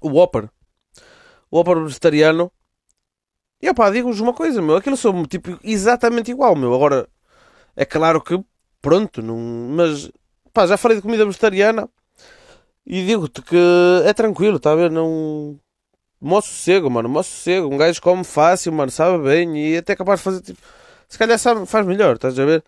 O 0.00 0.08
Whopper. 0.08 0.48
O 1.50 1.58
Whopper 1.58 1.82
vegetariano. 1.84 2.50
E 3.60 3.70
opá, 3.70 3.90
digo-vos 3.90 4.18
uma 4.20 4.32
coisa, 4.34 4.60
meu. 4.60 4.76
Aquilo 4.76 4.96
sou 4.96 5.26
tipo 5.26 5.58
exatamente 5.62 6.30
igual, 6.32 6.56
meu. 6.56 6.74
Agora, 6.74 7.08
é 7.76 7.84
claro 7.84 8.20
que, 8.20 8.42
pronto, 8.80 9.22
não... 9.22 9.36
Mas, 9.36 10.10
pá, 10.52 10.66
já 10.66 10.76
falei 10.76 10.96
de 10.96 11.02
comida 11.02 11.24
vegetariana. 11.24 11.88
E 12.84 13.06
digo-te 13.06 13.40
que 13.42 13.56
é 14.04 14.12
tranquilo, 14.12 14.56
está 14.56 14.72
a 14.72 14.76
ver? 14.76 14.90
Não... 14.90 15.58
Mó 16.20 16.40
sossego, 16.40 16.90
mano. 16.90 17.08
Mó 17.08 17.22
sossego. 17.22 17.72
Um 17.72 17.76
gajo 17.76 18.02
come 18.02 18.24
fácil, 18.24 18.72
mano. 18.72 18.90
Sabe 18.90 19.22
bem. 19.22 19.56
E 19.58 19.76
até 19.76 19.92
é 19.92 19.96
capaz 19.96 20.20
de 20.20 20.24
fazer, 20.24 20.40
tipo... 20.42 20.60
Se 21.08 21.18
calhar 21.18 21.38
sabe, 21.38 21.66
faz 21.66 21.86
melhor, 21.86 22.14
estás 22.16 22.38
a 22.38 22.44
ver? 22.44 22.64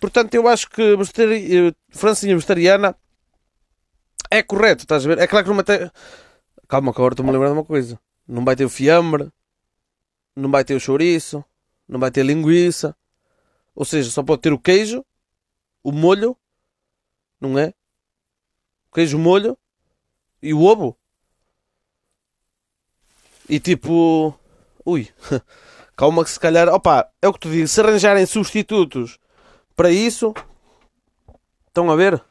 Portanto, 0.00 0.34
eu 0.34 0.46
acho 0.48 0.68
que 0.70 0.96
vegetari... 0.96 1.68
eh, 1.68 1.72
francesinha 1.90 2.34
vegetariana 2.34 2.96
é 4.30 4.42
correto, 4.42 4.82
estás 4.82 5.04
a 5.04 5.08
ver? 5.08 5.18
É 5.18 5.26
claro 5.26 5.46
que 5.46 5.52
não 5.52 5.62
tem... 5.62 5.90
Calma, 6.68 6.92
que 6.92 7.00
agora 7.00 7.12
estou-me 7.12 7.30
a 7.30 7.32
lembrar 7.32 7.48
de 7.48 7.54
uma 7.54 7.64
coisa. 7.64 7.98
Não 8.26 8.44
vai 8.44 8.56
ter 8.56 8.64
o 8.64 8.68
fiambre, 8.68 9.30
não 10.34 10.50
vai 10.50 10.64
ter 10.64 10.74
o 10.74 10.80
chouriço, 10.80 11.44
não 11.88 12.00
vai 12.00 12.10
ter 12.10 12.24
linguiça. 12.24 12.96
Ou 13.74 13.84
seja, 13.84 14.10
só 14.10 14.22
pode 14.22 14.42
ter 14.42 14.52
o 14.52 14.58
queijo, 14.58 15.04
o 15.82 15.92
molho, 15.92 16.36
não 17.40 17.58
é? 17.58 17.72
O 18.90 18.94
queijo, 18.94 19.16
o 19.16 19.20
molho 19.20 19.56
e 20.42 20.52
o 20.52 20.62
ovo. 20.62 20.96
E 23.48 23.60
tipo. 23.60 24.36
Ui. 24.84 25.08
Calma 25.96 26.24
que 26.24 26.30
se 26.30 26.40
calhar. 26.40 26.68
Opa, 26.68 27.08
é 27.22 27.28
o 27.28 27.32
que 27.32 27.40
tu 27.40 27.50
digo. 27.50 27.68
Se 27.68 27.80
arranjarem 27.80 28.26
substitutos 28.26 29.18
para 29.76 29.90
isso. 29.90 30.34
Estão 31.68 31.90
a 31.90 31.94
ver? 31.94 32.24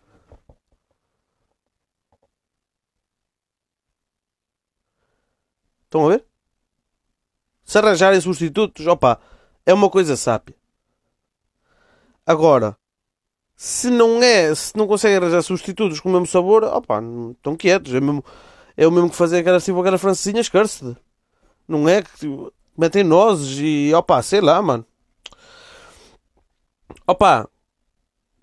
Estão 5.83 6.07
a 6.07 6.09
ver? 6.09 6.25
Se 7.63 7.77
arranjarem 7.77 8.19
substitutos, 8.19 8.85
opa, 8.87 9.19
é 9.65 9.73
uma 9.73 9.89
coisa 9.89 10.17
sábia. 10.17 10.55
Agora, 12.25 12.75
se 13.55 13.89
não 13.89 14.21
é, 14.21 14.53
se 14.53 14.75
não 14.75 14.87
conseguem 14.87 15.17
arranjar 15.17 15.41
substitutos 15.43 15.99
com 15.99 16.09
o 16.09 16.11
mesmo 16.11 16.27
sabor, 16.27 16.63
opa, 16.63 17.01
estão 17.31 17.55
quietos. 17.55 17.93
É, 17.93 18.01
mesmo, 18.01 18.25
é 18.75 18.87
o 18.87 18.91
mesmo 18.91 19.09
que 19.09 19.15
fazer 19.15 19.39
aquelas, 19.39 19.63
tipo, 19.63 19.79
aquelas 19.79 20.01
francesinhas 20.01 20.49
cursed. 20.49 20.97
Não 21.67 21.87
é 21.87 22.01
que 22.01 22.27
metem 22.77 23.03
nozes 23.03 23.57
e, 23.59 23.93
opa, 23.93 24.21
sei 24.21 24.41
lá, 24.41 24.61
mano. 24.61 24.85
Opa, 27.07 27.49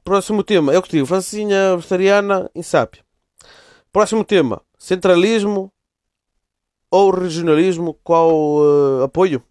próximo 0.05 0.45
tema, 0.45 0.73
é 0.73 0.79
o 0.79 0.83
que 0.83 0.91
digo, 0.91 1.07
francesinha 1.07 1.77
vegetariana 1.77 2.51
sábia. 2.62 3.05
Próximo 3.93 4.25
tema, 4.25 4.62
centralismo 4.79 5.73
ou 6.91 7.11
regionalismo, 7.11 7.95
qual 8.05 8.31
eh, 9.01 9.05
apoio? 9.05 9.43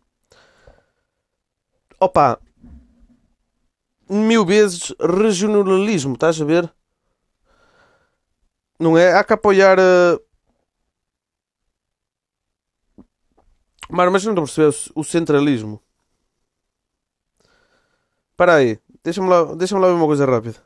Opa, 2.00 2.40
mil 4.10 4.46
vezes 4.46 4.94
regionalismo, 5.00 6.14
estás 6.14 6.40
a 6.42 6.46
ver? 6.46 6.72
Não 8.80 8.98
é? 8.98 9.14
Há 9.14 9.24
que 9.24 9.34
apoiar. 9.34 9.78
eh, 9.80 10.20
Mano, 13.90 14.12
mas 14.12 14.24
não 14.24 14.32
estou 14.32 14.44
a 14.44 14.46
perceber 14.48 14.92
o 14.96 15.04
centralismo. 15.04 15.82
Espera 18.32 18.56
aí, 18.56 18.80
deixa-me 19.04 19.30
lá, 19.30 19.56
deixa 19.56 19.78
lá 19.78 19.88
ver 19.88 19.94
uma 19.94 20.06
coisa 20.06 20.26
rápida. 20.26 20.60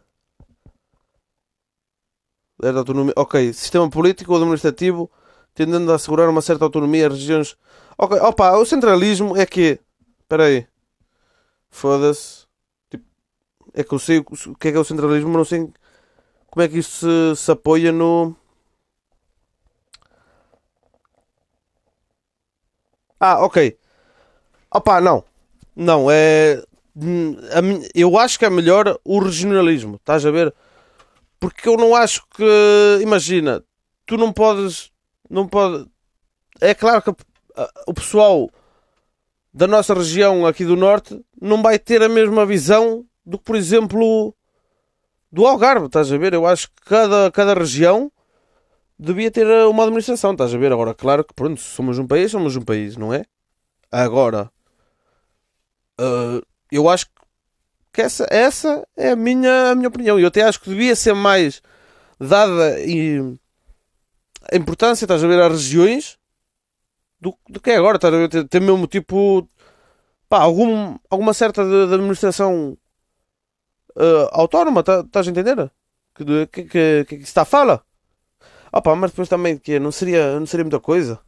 Da 2.60 2.72
autonomia. 2.72 3.14
Ok, 3.18 3.54
sistema 3.54 3.90
político 3.90 4.32
ou 4.32 4.38
administrativo 4.38 5.12
tendendo 5.54 5.92
a 5.92 5.96
assegurar 5.96 6.30
uma 6.30 6.42
certa 6.42 6.66
autonomia 6.66 7.08
às 7.08 7.14
regiões. 7.14 7.58
Ok, 7.98 8.18
opa, 8.20 8.58
o 8.58 8.66
centralismo 8.66 9.36
é 9.38 9.46
que. 9.46 9.80
Espera 10.22 10.46
aí. 10.46 10.68
Foda-se. 11.70 12.46
Tipo, 12.90 13.06
é 13.74 13.84
que 13.84 13.94
eu 13.94 14.00
sei 14.00 14.20
o 14.20 14.56
que 14.56 14.68
é 14.70 14.72
que 14.72 14.78
é 14.78 14.80
o 14.80 14.84
centralismo, 14.84 15.30
mas 15.30 15.38
não 15.38 15.46
sei 15.46 15.74
como 16.48 16.64
é 16.64 16.68
que 16.68 16.78
isso 16.80 17.36
se, 17.36 17.44
se 17.44 17.52
apoia 17.52 17.92
no. 17.92 18.36
Ah, 23.20 23.44
ok. 23.46 23.78
Opa, 24.72 25.02
não. 25.02 25.24
Não, 25.76 26.10
é. 26.12 26.64
Eu 27.94 28.18
acho 28.18 28.40
que 28.40 28.46
é 28.46 28.50
melhor 28.50 28.98
o 29.04 29.20
regionalismo, 29.20 29.96
estás 29.96 30.26
a 30.26 30.32
ver? 30.32 30.54
Porque 31.40 31.68
eu 31.68 31.78
não 31.78 31.94
acho 31.96 32.24
que. 32.36 33.00
Imagina, 33.02 33.64
tu 34.06 34.18
não 34.18 34.32
podes. 34.32 34.92
Não 35.30 35.48
pode. 35.48 35.86
É 36.62 36.74
claro 36.74 37.02
que 37.02 37.12
o 37.88 37.94
pessoal 37.94 38.50
da 39.54 39.68
nossa 39.68 39.94
região 39.94 40.46
aqui 40.46 40.66
do 40.66 40.76
norte 40.76 41.20
não 41.42 41.62
vai 41.62 41.80
ter 41.80 42.02
a 42.04 42.10
mesma 42.10 42.46
visão 42.46 43.06
do 43.26 43.38
que, 43.38 43.46
por 43.46 43.56
exemplo, 43.56 44.36
do 45.32 45.46
Algarve, 45.46 45.88
estás 45.88 46.12
a 46.12 46.18
ver? 46.18 46.34
Eu 46.34 46.46
acho 46.46 46.68
que 46.70 46.82
cada, 46.86 47.32
cada 47.32 47.54
região 47.54 48.12
devia 48.98 49.32
ter 49.32 49.46
uma 49.68 49.84
administração, 49.84 50.32
estás 50.32 50.54
a 50.54 50.58
ver? 50.58 50.72
Agora, 50.72 50.94
claro 50.94 51.24
que 51.24 51.34
pronto, 51.34 51.60
somos 51.60 51.98
um 52.00 52.08
país, 52.08 52.32
somos 52.32 52.56
um 52.56 52.62
país, 52.62 52.96
não 52.98 53.14
é? 53.14 53.24
Agora, 53.92 54.52
uh, 56.00 56.46
eu 56.76 56.90
acho 56.90 57.08
que 57.94 58.02
essa, 58.02 58.28
essa 58.30 58.86
é 58.98 59.12
a 59.12 59.16
minha, 59.16 59.72
a 59.72 59.76
minha 59.76 59.88
opinião. 59.88 60.20
Eu 60.20 60.28
até 60.28 60.44
acho 60.44 60.60
que 60.60 60.70
devia 60.70 60.96
ser 60.96 61.14
mais 61.14 61.62
dada 62.20 62.80
e 62.82 63.38
a 64.52 64.56
importância, 64.56 65.06
estás 65.06 65.24
a 65.24 65.28
ver, 65.28 65.42
às 65.42 65.52
regiões 65.52 66.18
do, 67.20 67.36
do 67.50 67.60
que 67.60 67.72
é 67.72 67.78
agora, 67.78 67.98
estás 67.98 68.14
a 68.14 68.18
ver? 68.18 68.48
Ter 68.48 68.62
mesmo 68.62 68.88
tipo 68.88 69.48
pá, 70.30 70.40
algum, 70.40 70.98
alguma 71.10 71.34
certa 71.34 71.64
de, 71.64 71.88
de 71.88 71.94
administração 71.94 72.78
uh, 73.96 74.30
autónoma, 74.32 74.84
tá, 74.84 75.00
estás 75.00 75.28
a 75.28 75.32
entender? 75.32 75.72
Que, 76.14 76.48
que, 76.48 76.64
que, 76.64 77.06
que, 77.06 77.16
está 77.16 77.42
a 77.42 77.46
fala. 77.46 77.84
Opa, 78.72 78.96
mas 78.96 79.12
depois 79.12 79.30
também 79.30 79.58
que 79.58 79.80
não 79.80 79.92
seria, 79.92 80.40
não 80.40 80.46
seria 80.46 80.64
muita 80.64 80.80
coisa. 80.80 81.20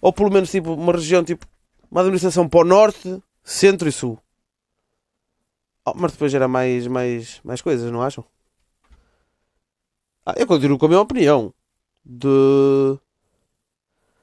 Ou 0.00 0.12
pelo 0.12 0.30
menos 0.30 0.50
tipo 0.50 0.74
uma 0.74 0.92
região 0.92 1.24
tipo 1.24 1.46
uma 1.90 2.00
administração 2.00 2.48
para 2.48 2.60
o 2.60 2.64
norte, 2.64 3.22
centro 3.42 3.88
e 3.88 3.92
sul. 3.92 4.21
Oh, 5.84 5.94
mas 5.96 6.12
depois 6.12 6.32
era 6.32 6.46
mais, 6.46 6.86
mais, 6.86 7.40
mais 7.42 7.60
coisas, 7.60 7.90
não 7.90 8.02
acham? 8.02 8.24
Ah, 10.24 10.34
eu 10.36 10.46
continuo 10.46 10.78
com 10.78 10.86
a 10.86 10.88
minha 10.88 11.00
opinião. 11.00 11.52
De. 12.04 12.98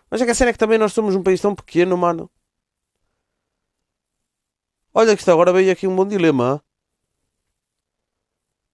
Mas 0.09 0.21
é 0.21 0.25
que 0.25 0.31
a 0.31 0.35
cena 0.35 0.49
é 0.49 0.53
que 0.53 0.59
também 0.59 0.77
nós 0.77 0.93
somos 0.93 1.15
um 1.15 1.23
país 1.23 1.41
tão 1.41 1.53
pequeno, 1.53 1.97
mano. 1.97 2.29
Olha 4.93 5.15
que 5.15 5.21
está 5.21 5.33
agora 5.33 5.53
veio 5.53 5.71
aqui 5.71 5.87
um 5.87 5.95
bom 5.95 6.07
dilema. 6.07 6.63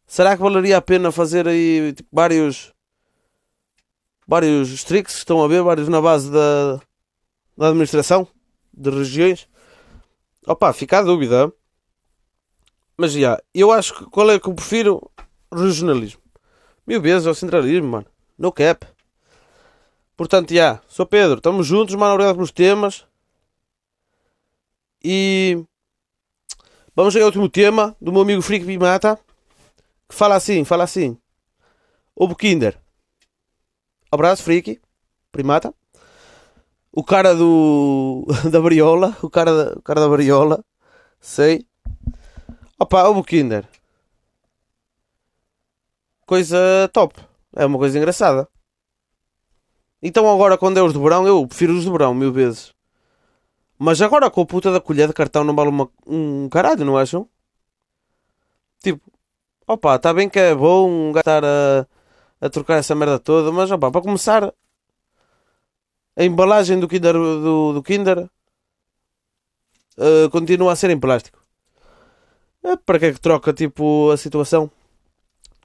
Será 0.08 0.36
que 0.36 0.41
valeria 0.41 0.78
a 0.78 0.82
pena 0.82 1.12
fazer 1.12 1.48
aí 1.48 1.93
tipo, 1.93 2.10
vários 2.12 2.74
vários 4.28 4.69
distritos 4.69 5.13
que 5.13 5.19
estão 5.19 5.43
a 5.43 5.48
ver, 5.48 5.62
vários 5.62 5.88
na 5.89 6.02
base 6.02 6.32
da, 6.32 6.78
da 7.58 7.67
administração 7.69 8.28
de 8.74 8.89
regiões? 8.89 9.48
Opa, 10.48 10.71
fica 10.74 11.00
a 11.00 11.04
dúvida. 11.04 11.52
Mas 12.97 13.13
já, 13.13 13.41
eu 13.53 13.71
acho 13.71 13.93
que 13.93 14.05
qual 14.05 14.29
é 14.31 14.39
que 14.39 14.47
eu 14.47 14.53
prefiro? 14.53 15.12
Regionalismo. 15.53 16.21
Mil 16.88 17.01
vezes 17.01 17.27
ao 17.27 17.34
centralismo, 17.34 17.88
mano. 17.88 18.05
No 18.38 18.51
cap. 18.51 18.86
Portanto, 20.15 20.53
já, 20.53 20.81
sou 20.88 21.05
Pedro, 21.05 21.38
estamos 21.38 21.67
juntos, 21.67 21.95
mano. 21.95 22.13
Obrigado 22.13 22.36
pelos 22.36 22.51
temas. 22.51 23.05
E 25.03 25.63
vamos 26.95 27.15
ao 27.15 27.23
último 27.23 27.49
tema 27.49 27.95
do 27.99 28.12
meu 28.12 28.21
amigo 28.21 28.41
Freak 28.41 28.65
Pimata. 28.65 29.19
Que 30.08 30.15
fala 30.15 30.36
assim, 30.36 30.63
fala 30.63 30.84
assim. 30.84 31.17
O 32.15 32.34
Kinder. 32.34 32.79
Abraço, 34.10 34.43
Freak. 34.43 34.79
Primata. 35.31 35.73
O 36.91 37.03
cara 37.03 37.36
do. 37.36 38.25
da 38.49 38.60
variola. 38.60 39.17
O 39.21 39.29
cara 39.29 39.53
da, 39.53 39.73
o 39.77 39.81
cara 39.81 39.99
da 39.99 40.08
variola. 40.08 40.63
Sei. 41.19 41.67
Opa, 42.77 43.07
o 43.09 43.23
Kinder. 43.23 43.65
Coisa 46.25 46.89
top. 46.93 47.15
É 47.55 47.65
uma 47.65 47.77
coisa 47.77 47.97
engraçada. 47.97 48.47
Então 50.01 50.29
agora 50.29 50.57
quando 50.57 50.77
é 50.77 50.83
os 50.83 50.93
de 50.93 50.99
verão, 50.99 51.25
eu 51.27 51.47
prefiro 51.47 51.73
os 51.73 51.83
de 51.83 51.89
verão 51.91 52.13
mil 52.13 52.31
vezes. 52.31 52.73
Mas 53.77 54.01
agora 54.01 54.29
com 54.29 54.41
a 54.41 54.45
puta 54.45 54.71
da 54.71 54.81
colher 54.81 55.07
de 55.07 55.13
cartão 55.13 55.43
não 55.43 55.55
vale 55.55 55.69
uma, 55.69 55.89
um 56.07 56.49
caralho, 56.49 56.85
não 56.85 56.97
acham? 56.97 57.29
Tipo, 58.83 59.01
opa, 59.67 59.95
está 59.95 60.13
bem 60.13 60.29
que 60.29 60.39
é 60.39 60.55
bom 60.55 61.11
gastar 61.11 61.43
a, 61.45 61.88
a 62.41 62.49
trocar 62.49 62.77
essa 62.77 62.95
merda 62.95 63.19
toda, 63.19 63.51
mas 63.51 63.71
opa, 63.71 63.91
para 63.91 64.01
começar, 64.01 64.53
a 66.15 66.23
embalagem 66.23 66.79
do 66.79 66.88
Kinder, 66.88 67.13
do, 67.13 67.73
do 67.73 67.83
Kinder 67.83 68.29
uh, 69.97 70.29
continua 70.31 70.73
a 70.73 70.75
ser 70.75 70.89
em 70.89 70.99
plástico. 70.99 71.44
É, 72.65 72.75
para 72.75 72.97
que 72.97 73.06
é 73.06 73.13
que 73.13 73.21
troca 73.21 73.54
tipo 73.54 74.10
a 74.10 74.17
situação 74.17 74.71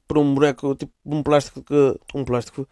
por 0.06 0.18
um 0.18 0.34
boneco, 0.34 0.74
tipo 0.74 0.92
um 1.06 1.22
plástico 1.22 1.62
que. 1.62 1.98
Um 2.14 2.24
plástico. 2.24 2.68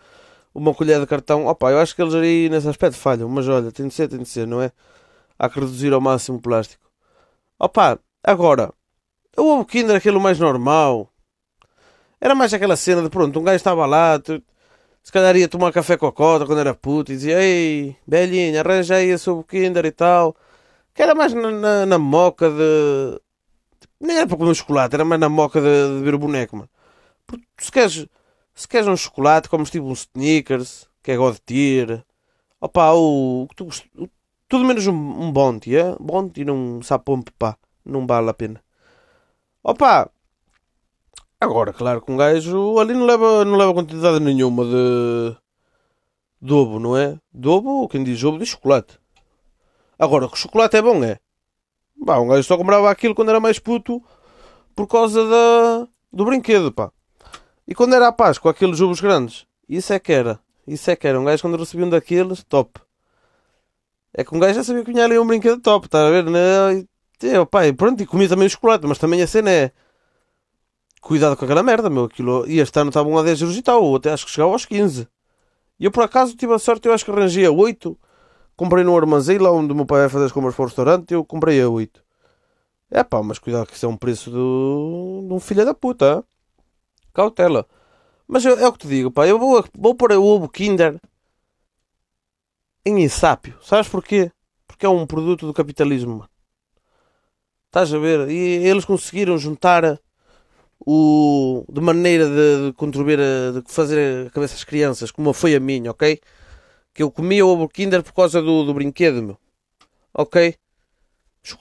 Uma 0.55 0.75
colher 0.75 1.01
de 1.01 1.07
cartão. 1.07 1.47
Opa, 1.47 1.71
eu 1.71 1.79
acho 1.79 1.95
que 1.97 2.03
eles 2.03 2.15
aí 2.15 2.49
nesse 2.51 2.69
aspecto 2.69 2.99
falham, 2.99 3.29
mas 3.29 3.49
olha, 3.49 3.73
tem 3.73 3.89
de 3.89 3.95
ser, 3.95 4.09
tem 4.09 4.19
de 4.19 4.29
ser, 4.29 4.47
não 4.47 4.61
é? 4.61 4.71
Há 5.39 5.49
que 5.49 5.59
reduzir 5.61 5.93
ao 5.95 6.01
máximo 6.01 6.39
o 6.39 6.41
plástico. 6.43 6.91
Opa, 7.59 7.99
agora, 8.23 8.73
o 9.37 9.43
ovo 9.43 9.65
Kinder, 9.65 9.97
aquilo 9.97 10.21
mais 10.21 10.39
normal. 10.39 11.11
Era 12.21 12.35
mais 12.35 12.53
aquela 12.53 12.77
cena 12.77 13.03
de 13.03 13.09
pronto, 13.09 13.39
um 13.39 13.45
gajo 13.45 13.57
estava 13.57 13.87
lá, 13.87 14.19
tu, 14.19 14.43
se 15.03 15.13
calhar 15.13 15.37
ia 15.37 15.49
tomar 15.49 15.73
café 15.73 15.97
com 15.97 16.07
a 16.07 16.13
cota 16.13 16.45
quando 16.45 16.59
era 16.61 16.75
puto 16.75 17.13
e 17.13 17.17
dizia: 17.17 17.41
Ei, 17.41 17.97
velhinha, 18.07 18.61
arranja 18.61 18.97
aí 18.97 19.09
esse 19.11 19.31
ovo 19.31 19.45
Kinder 19.45 19.87
e 19.87 19.93
tal. 19.93 20.37
Que 20.95 21.03
era 21.03 21.15
mais 21.15 21.33
na, 21.33 21.51
na, 21.51 21.87
na 21.87 21.99
moca 21.99 22.51
de. 22.51 23.21
Nem 24.01 24.17
era 24.19 24.27
para 24.27 24.37
comer 24.37 24.55
chocolate, 24.55 24.95
era 24.95 25.05
mais 25.05 25.21
na 25.21 25.29
moca 25.29 25.61
de, 25.61 25.99
de 25.99 26.05
ver 26.05 26.15
o 26.15 26.19
boneco, 26.19 26.57
mano. 26.57 26.71
Porque 27.27 27.45
se 27.59 27.73
queres, 27.73 28.07
se 28.55 28.69
queres 28.69 28.87
um 28.89 28.97
chocolate, 28.97 29.49
comes 29.49 29.71
tipo 29.71 29.87
um 29.87 29.93
Snickers, 29.93 30.89
que 31.03 31.13
é 31.13 31.17
God 31.17 31.37
tier. 31.45 32.05
Opa, 32.61 32.93
o, 32.93 33.45
o, 33.45 34.03
o, 34.03 34.09
tudo 34.49 34.65
menos 34.65 34.87
um, 34.87 34.95
um 34.95 35.33
Bounty, 35.33 35.77
é? 35.77 35.97
Bounty 36.01 36.45
não 36.45 36.83
sabe 36.83 37.05
pá, 37.39 37.57
não 37.85 38.07
vale 38.07 38.31
a 38.31 38.35
pena. 38.35 38.63
Opa, 39.63 40.11
agora, 41.41 41.73
claro 41.73 42.01
que 42.01 42.11
um 42.11 42.17
gajo 42.17 42.79
ali 42.79 42.95
não 42.95 43.05
leva, 43.07 43.45
não 43.45 43.57
leva 43.57 43.75
quantidade 43.75 44.21
nenhuma 44.21 44.65
de, 44.65 45.37
ovo, 46.55 46.79
não 46.79 46.97
é? 46.97 47.19
De 47.33 47.49
ovo, 47.49 47.89
quem 47.89 48.05
diz 48.05 48.23
ovo, 48.25 48.39
diz 48.39 48.49
chocolate. 48.49 48.99
Agora, 49.99 50.29
que 50.29 50.35
o 50.35 50.37
chocolate 50.37 50.77
é 50.77 50.83
bom, 50.83 51.03
é? 51.05 51.19
Bah, 52.01 52.21
um 52.21 52.29
gajo 52.29 52.45
só 52.45 52.57
comprava 52.57 52.91
aquilo 52.91 53.15
quando 53.15 53.31
era 53.31 53.41
mais 53.41 53.59
puto 53.59 54.03
por 54.75 54.87
causa 54.87 55.29
da, 55.29 55.89
do 56.13 56.25
brinquedo, 56.25 56.73
pá. 56.73 56.93
E 57.67 57.75
quando 57.75 57.95
era 57.95 58.09
a 58.09 58.13
paz 58.13 58.39
com 58.39 58.49
aqueles 58.49 58.81
ovos 58.81 59.01
grandes, 59.01 59.47
isso 59.69 59.93
é 59.93 59.99
que 59.99 60.13
era. 60.13 60.41
Isso 60.67 60.91
é 60.91 60.97
que 60.97 61.07
era. 61.07 61.19
Um 61.19 61.25
gajo 61.25 61.43
quando 61.43 61.57
recebia 61.57 61.87
um 61.87 61.91
daqueles, 61.91 62.45
top. 62.45 62.81
É 64.15 64.25
que 64.25 64.35
um 64.35 64.39
gajo 64.39 64.55
já 64.55 64.65
sabia 64.65 64.85
que 64.85 64.93
vinha 64.93 65.05
ali 65.05 65.19
um 65.19 65.27
brinquedo 65.27 65.61
top, 65.61 65.87
está 65.87 66.07
a 66.07 66.11
ver? 66.11 66.25
Né? 66.25 66.87
E, 67.23 67.47
pai, 67.47 67.73
pronto, 67.73 68.03
e 68.03 68.07
comia 68.07 68.29
também 68.29 68.47
o 68.47 68.51
chocolate, 68.51 68.87
mas 68.87 68.99
também 68.99 69.21
a 69.21 69.27
cena 69.27 69.51
é. 69.51 69.73
Cuidado 71.01 71.37
com 71.37 71.45
aquela 71.45 71.63
merda, 71.63 71.91
meu. 71.91 72.05
Aquilo, 72.05 72.47
e 72.49 72.59
este 72.61 72.79
ano 72.79 72.91
estavam 72.91 73.17
a 73.19 73.23
10 73.23 73.43
euros 73.43 73.57
e 73.57 73.63
tal, 73.63 73.83
ou 73.83 73.97
até 73.97 74.13
acho 74.13 74.27
que 74.27 74.33
chegava 74.33 74.53
aos 74.53 74.65
15. 74.65 75.09
E 75.79 75.85
eu 75.85 75.91
por 75.91 76.03
acaso 76.03 76.37
tive 76.37 76.53
a 76.53 76.59
sorte, 76.59 76.87
eu 76.87 76.93
acho 76.93 77.05
que 77.05 77.11
arranjei 77.11 77.45
a 77.47 77.51
8. 77.51 77.99
Comprei 78.59 78.83
no 78.83 78.97
armazém 78.97 79.39
lá 79.39 79.53
onde 79.53 79.73
o 79.73 79.77
meu 79.77 79.87
pai 79.87 80.01
vai 80.01 80.09
fazer 80.09 80.25
as 80.25 80.33
compras 80.33 80.53
para 80.53 80.65
o 80.65 80.67
restaurante, 80.67 81.15
eu 81.15 81.25
comprei 81.25 81.63
a 81.63 81.69
8. 81.69 82.03
É 82.91 83.05
pá, 83.05 83.23
mas 83.23 83.39
cuidado 83.39 83.69
que 83.69 83.75
isso 83.75 83.87
é 83.87 83.89
um 83.89 83.97
preço 83.97 84.33
do... 84.33 85.25
de 85.29 85.33
um 85.33 85.39
filho 85.39 85.65
da 85.65 85.73
puta. 85.73 86.25
Cautela. 87.15 87.65
Mas 88.27 88.45
eu, 88.45 88.59
é 88.59 88.67
o 88.67 88.73
que 88.73 88.81
te 88.81 88.89
digo, 88.89 89.13
pá. 89.13 89.29
Eu 89.29 89.39
vou, 89.39 89.65
vou 89.79 89.95
pôr 89.95 90.11
o 90.11 90.25
ovo 90.25 90.49
Kinder 90.49 91.01
em 92.85 93.01
insápio. 93.01 93.57
Sabes 93.63 93.89
porquê? 93.89 94.33
Porque 94.67 94.85
é 94.85 94.89
um 94.89 95.07
produto 95.07 95.47
do 95.47 95.55
capitalismo, 95.55 96.17
mano. 96.17 96.31
Estás 97.67 97.95
a 97.95 97.99
ver? 97.99 98.29
E 98.29 98.67
eles 98.67 98.85
conseguiram 98.85 99.39
juntar 99.39 100.01
o 100.85 101.65
de 101.73 101.81
maneira 101.81 102.27
de, 102.27 102.67
de 102.67 102.73
contribuir 102.73 103.21
a 103.21 103.61
de 103.61 103.73
fazer 103.73 104.27
a 104.27 104.31
cabeça 104.31 104.55
das 104.55 104.65
crianças, 104.65 105.13
como 105.13 105.33
foi 105.33 105.55
a 105.55 105.61
minha, 105.61 105.93
ok? 105.93 106.21
Que 106.99 107.03
eu 107.05 107.13
comia 107.13 107.47
o 107.47 107.51
ovo 107.51 107.69
Kinder 107.69 108.03
por 108.03 108.13
causa 108.13 108.43
do, 108.43 108.65
do 108.65 108.75
brinquedo, 108.75 109.23
meu. 109.23 109.39
Ok? 110.13 110.57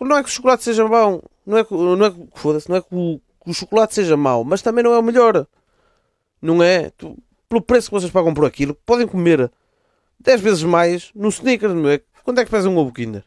Não 0.02 0.18
é 0.18 0.24
que 0.24 0.30
o 0.30 0.32
chocolate 0.32 0.64
seja 0.64 0.88
bom, 0.88 1.22
não 1.46 1.60
é 1.60 1.64
que, 1.64 1.72
não 1.76 2.06
é 2.08 2.10
que, 2.10 2.28
foda-se, 2.34 2.68
não 2.68 2.78
é 2.78 2.82
que 2.82 2.88
o, 2.90 3.22
que 3.44 3.52
o 3.52 3.54
chocolate 3.54 3.94
seja 3.94 4.18
mau, 4.18 4.44
mas 4.44 4.64
também 4.64 4.84
não 4.84 4.94
é 4.94 4.98
o 4.98 5.04
melhor. 5.04 5.46
Não 6.42 6.64
é? 6.64 6.90
Tu, 6.90 7.16
pelo 7.48 7.62
preço 7.62 7.88
que 7.88 7.94
vocês 7.94 8.12
pagam 8.12 8.34
por 8.34 8.46
aquilo, 8.46 8.74
podem 8.84 9.06
comer 9.06 9.52
10 10.20 10.42
vezes 10.42 10.64
mais 10.64 11.12
no 11.14 11.30
Snickers, 11.30 11.76
não 11.76 11.88
é? 11.88 11.94
É 11.94 12.46
que 12.46 12.50
pesa 12.50 12.68
um 12.68 12.76
ovo 12.76 12.92
Kinder? 12.92 13.24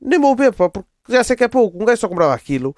Nem 0.00 0.18
vou 0.18 0.34
ver, 0.34 0.52
pá, 0.52 0.68
porque 0.68 0.88
já 1.08 1.22
sei 1.22 1.36
que 1.36 1.44
é 1.44 1.48
pouco. 1.48 1.80
Um 1.80 1.84
gajo 1.84 2.00
só 2.00 2.08
comprava 2.08 2.34
aquilo 2.34 2.74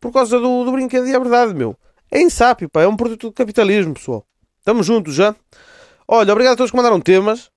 por 0.00 0.10
causa 0.14 0.40
do, 0.40 0.64
do 0.64 0.72
brinquedo 0.72 1.06
e 1.06 1.14
é 1.14 1.20
verdade, 1.20 1.52
meu. 1.52 1.76
É 2.10 2.22
insápio, 2.22 2.70
pá, 2.70 2.80
é 2.80 2.88
um 2.88 2.96
produto 2.96 3.28
do 3.28 3.34
capitalismo, 3.34 3.92
pessoal. 3.92 4.24
Estamos 4.60 4.86
juntos 4.86 5.14
já. 5.14 5.36
Olha, 6.08 6.32
obrigado 6.32 6.54
a 6.54 6.56
todos 6.56 6.70
que 6.70 6.76
mandaram 6.78 7.02
temas. 7.02 7.50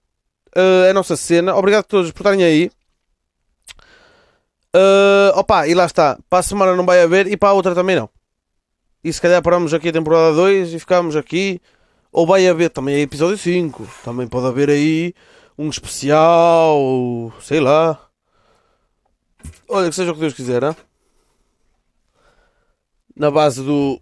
Uh, 0.55 0.89
a 0.89 0.93
nossa 0.93 1.15
cena. 1.15 1.55
Obrigado 1.55 1.81
a 1.81 1.83
todos 1.83 2.11
por 2.11 2.21
estarem 2.21 2.43
aí. 2.43 2.71
Uh, 4.75 5.37
opa, 5.37 5.67
e 5.67 5.73
lá 5.73 5.85
está. 5.85 6.17
Para 6.29 6.39
a 6.39 6.43
semana 6.43 6.75
não 6.75 6.85
vai 6.85 7.01
haver 7.01 7.27
e 7.27 7.35
para 7.35 7.49
a 7.49 7.53
outra 7.53 7.75
também 7.75 7.95
não. 7.95 8.09
E 9.03 9.11
se 9.11 9.19
calhar 9.19 9.41
paramos 9.41 9.73
aqui 9.73 9.89
a 9.89 9.93
temporada 9.93 10.33
2 10.33 10.73
e 10.73 10.79
ficamos 10.79 11.15
aqui. 11.15 11.61
Ou 12.11 12.27
vai 12.27 12.47
haver 12.47 12.69
também 12.69 13.01
episódio 13.01 13.37
5. 13.37 13.87
Também 14.03 14.27
pode 14.27 14.47
haver 14.47 14.69
aí 14.69 15.13
um 15.57 15.69
especial. 15.69 17.33
Sei 17.41 17.59
lá. 17.59 17.99
Olha, 19.67 19.89
que 19.89 19.95
seja 19.95 20.11
o 20.11 20.13
que 20.13 20.19
Deus 20.19 20.33
quiser. 20.33 20.61
Na 23.15 23.31
base 23.31 23.63
do. 23.63 24.01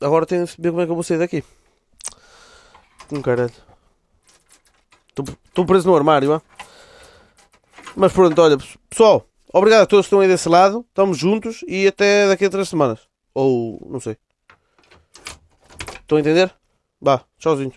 agora 0.00 0.26
tenho 0.26 0.44
de 0.44 0.54
ver 0.58 0.70
como 0.70 0.82
é 0.82 0.84
que 0.84 0.90
eu 0.90 0.96
vou 0.96 1.04
sair 1.04 1.18
daqui. 1.18 1.42
Com 3.08 3.22
caralho. 3.22 3.67
Estou 5.58 5.66
preso 5.66 5.88
no 5.88 5.96
armário, 5.96 6.34
ah? 6.34 6.42
Mas 7.96 8.12
pronto, 8.12 8.40
olha, 8.40 8.56
pessoal, 8.88 9.26
obrigado 9.52 9.82
a 9.82 9.86
todos 9.86 10.06
que 10.06 10.06
estão 10.06 10.20
aí 10.20 10.28
desse 10.28 10.48
lado. 10.48 10.86
Estamos 10.88 11.18
juntos 11.18 11.64
e 11.66 11.88
até 11.88 12.28
daqui 12.28 12.44
a 12.44 12.48
três 12.48 12.68
semanas. 12.68 13.08
Ou 13.34 13.84
não 13.90 13.98
sei. 13.98 14.16
Estão 16.00 16.16
a 16.16 16.20
entender? 16.20 16.54
Vá, 17.00 17.24
tchauzinho. 17.40 17.72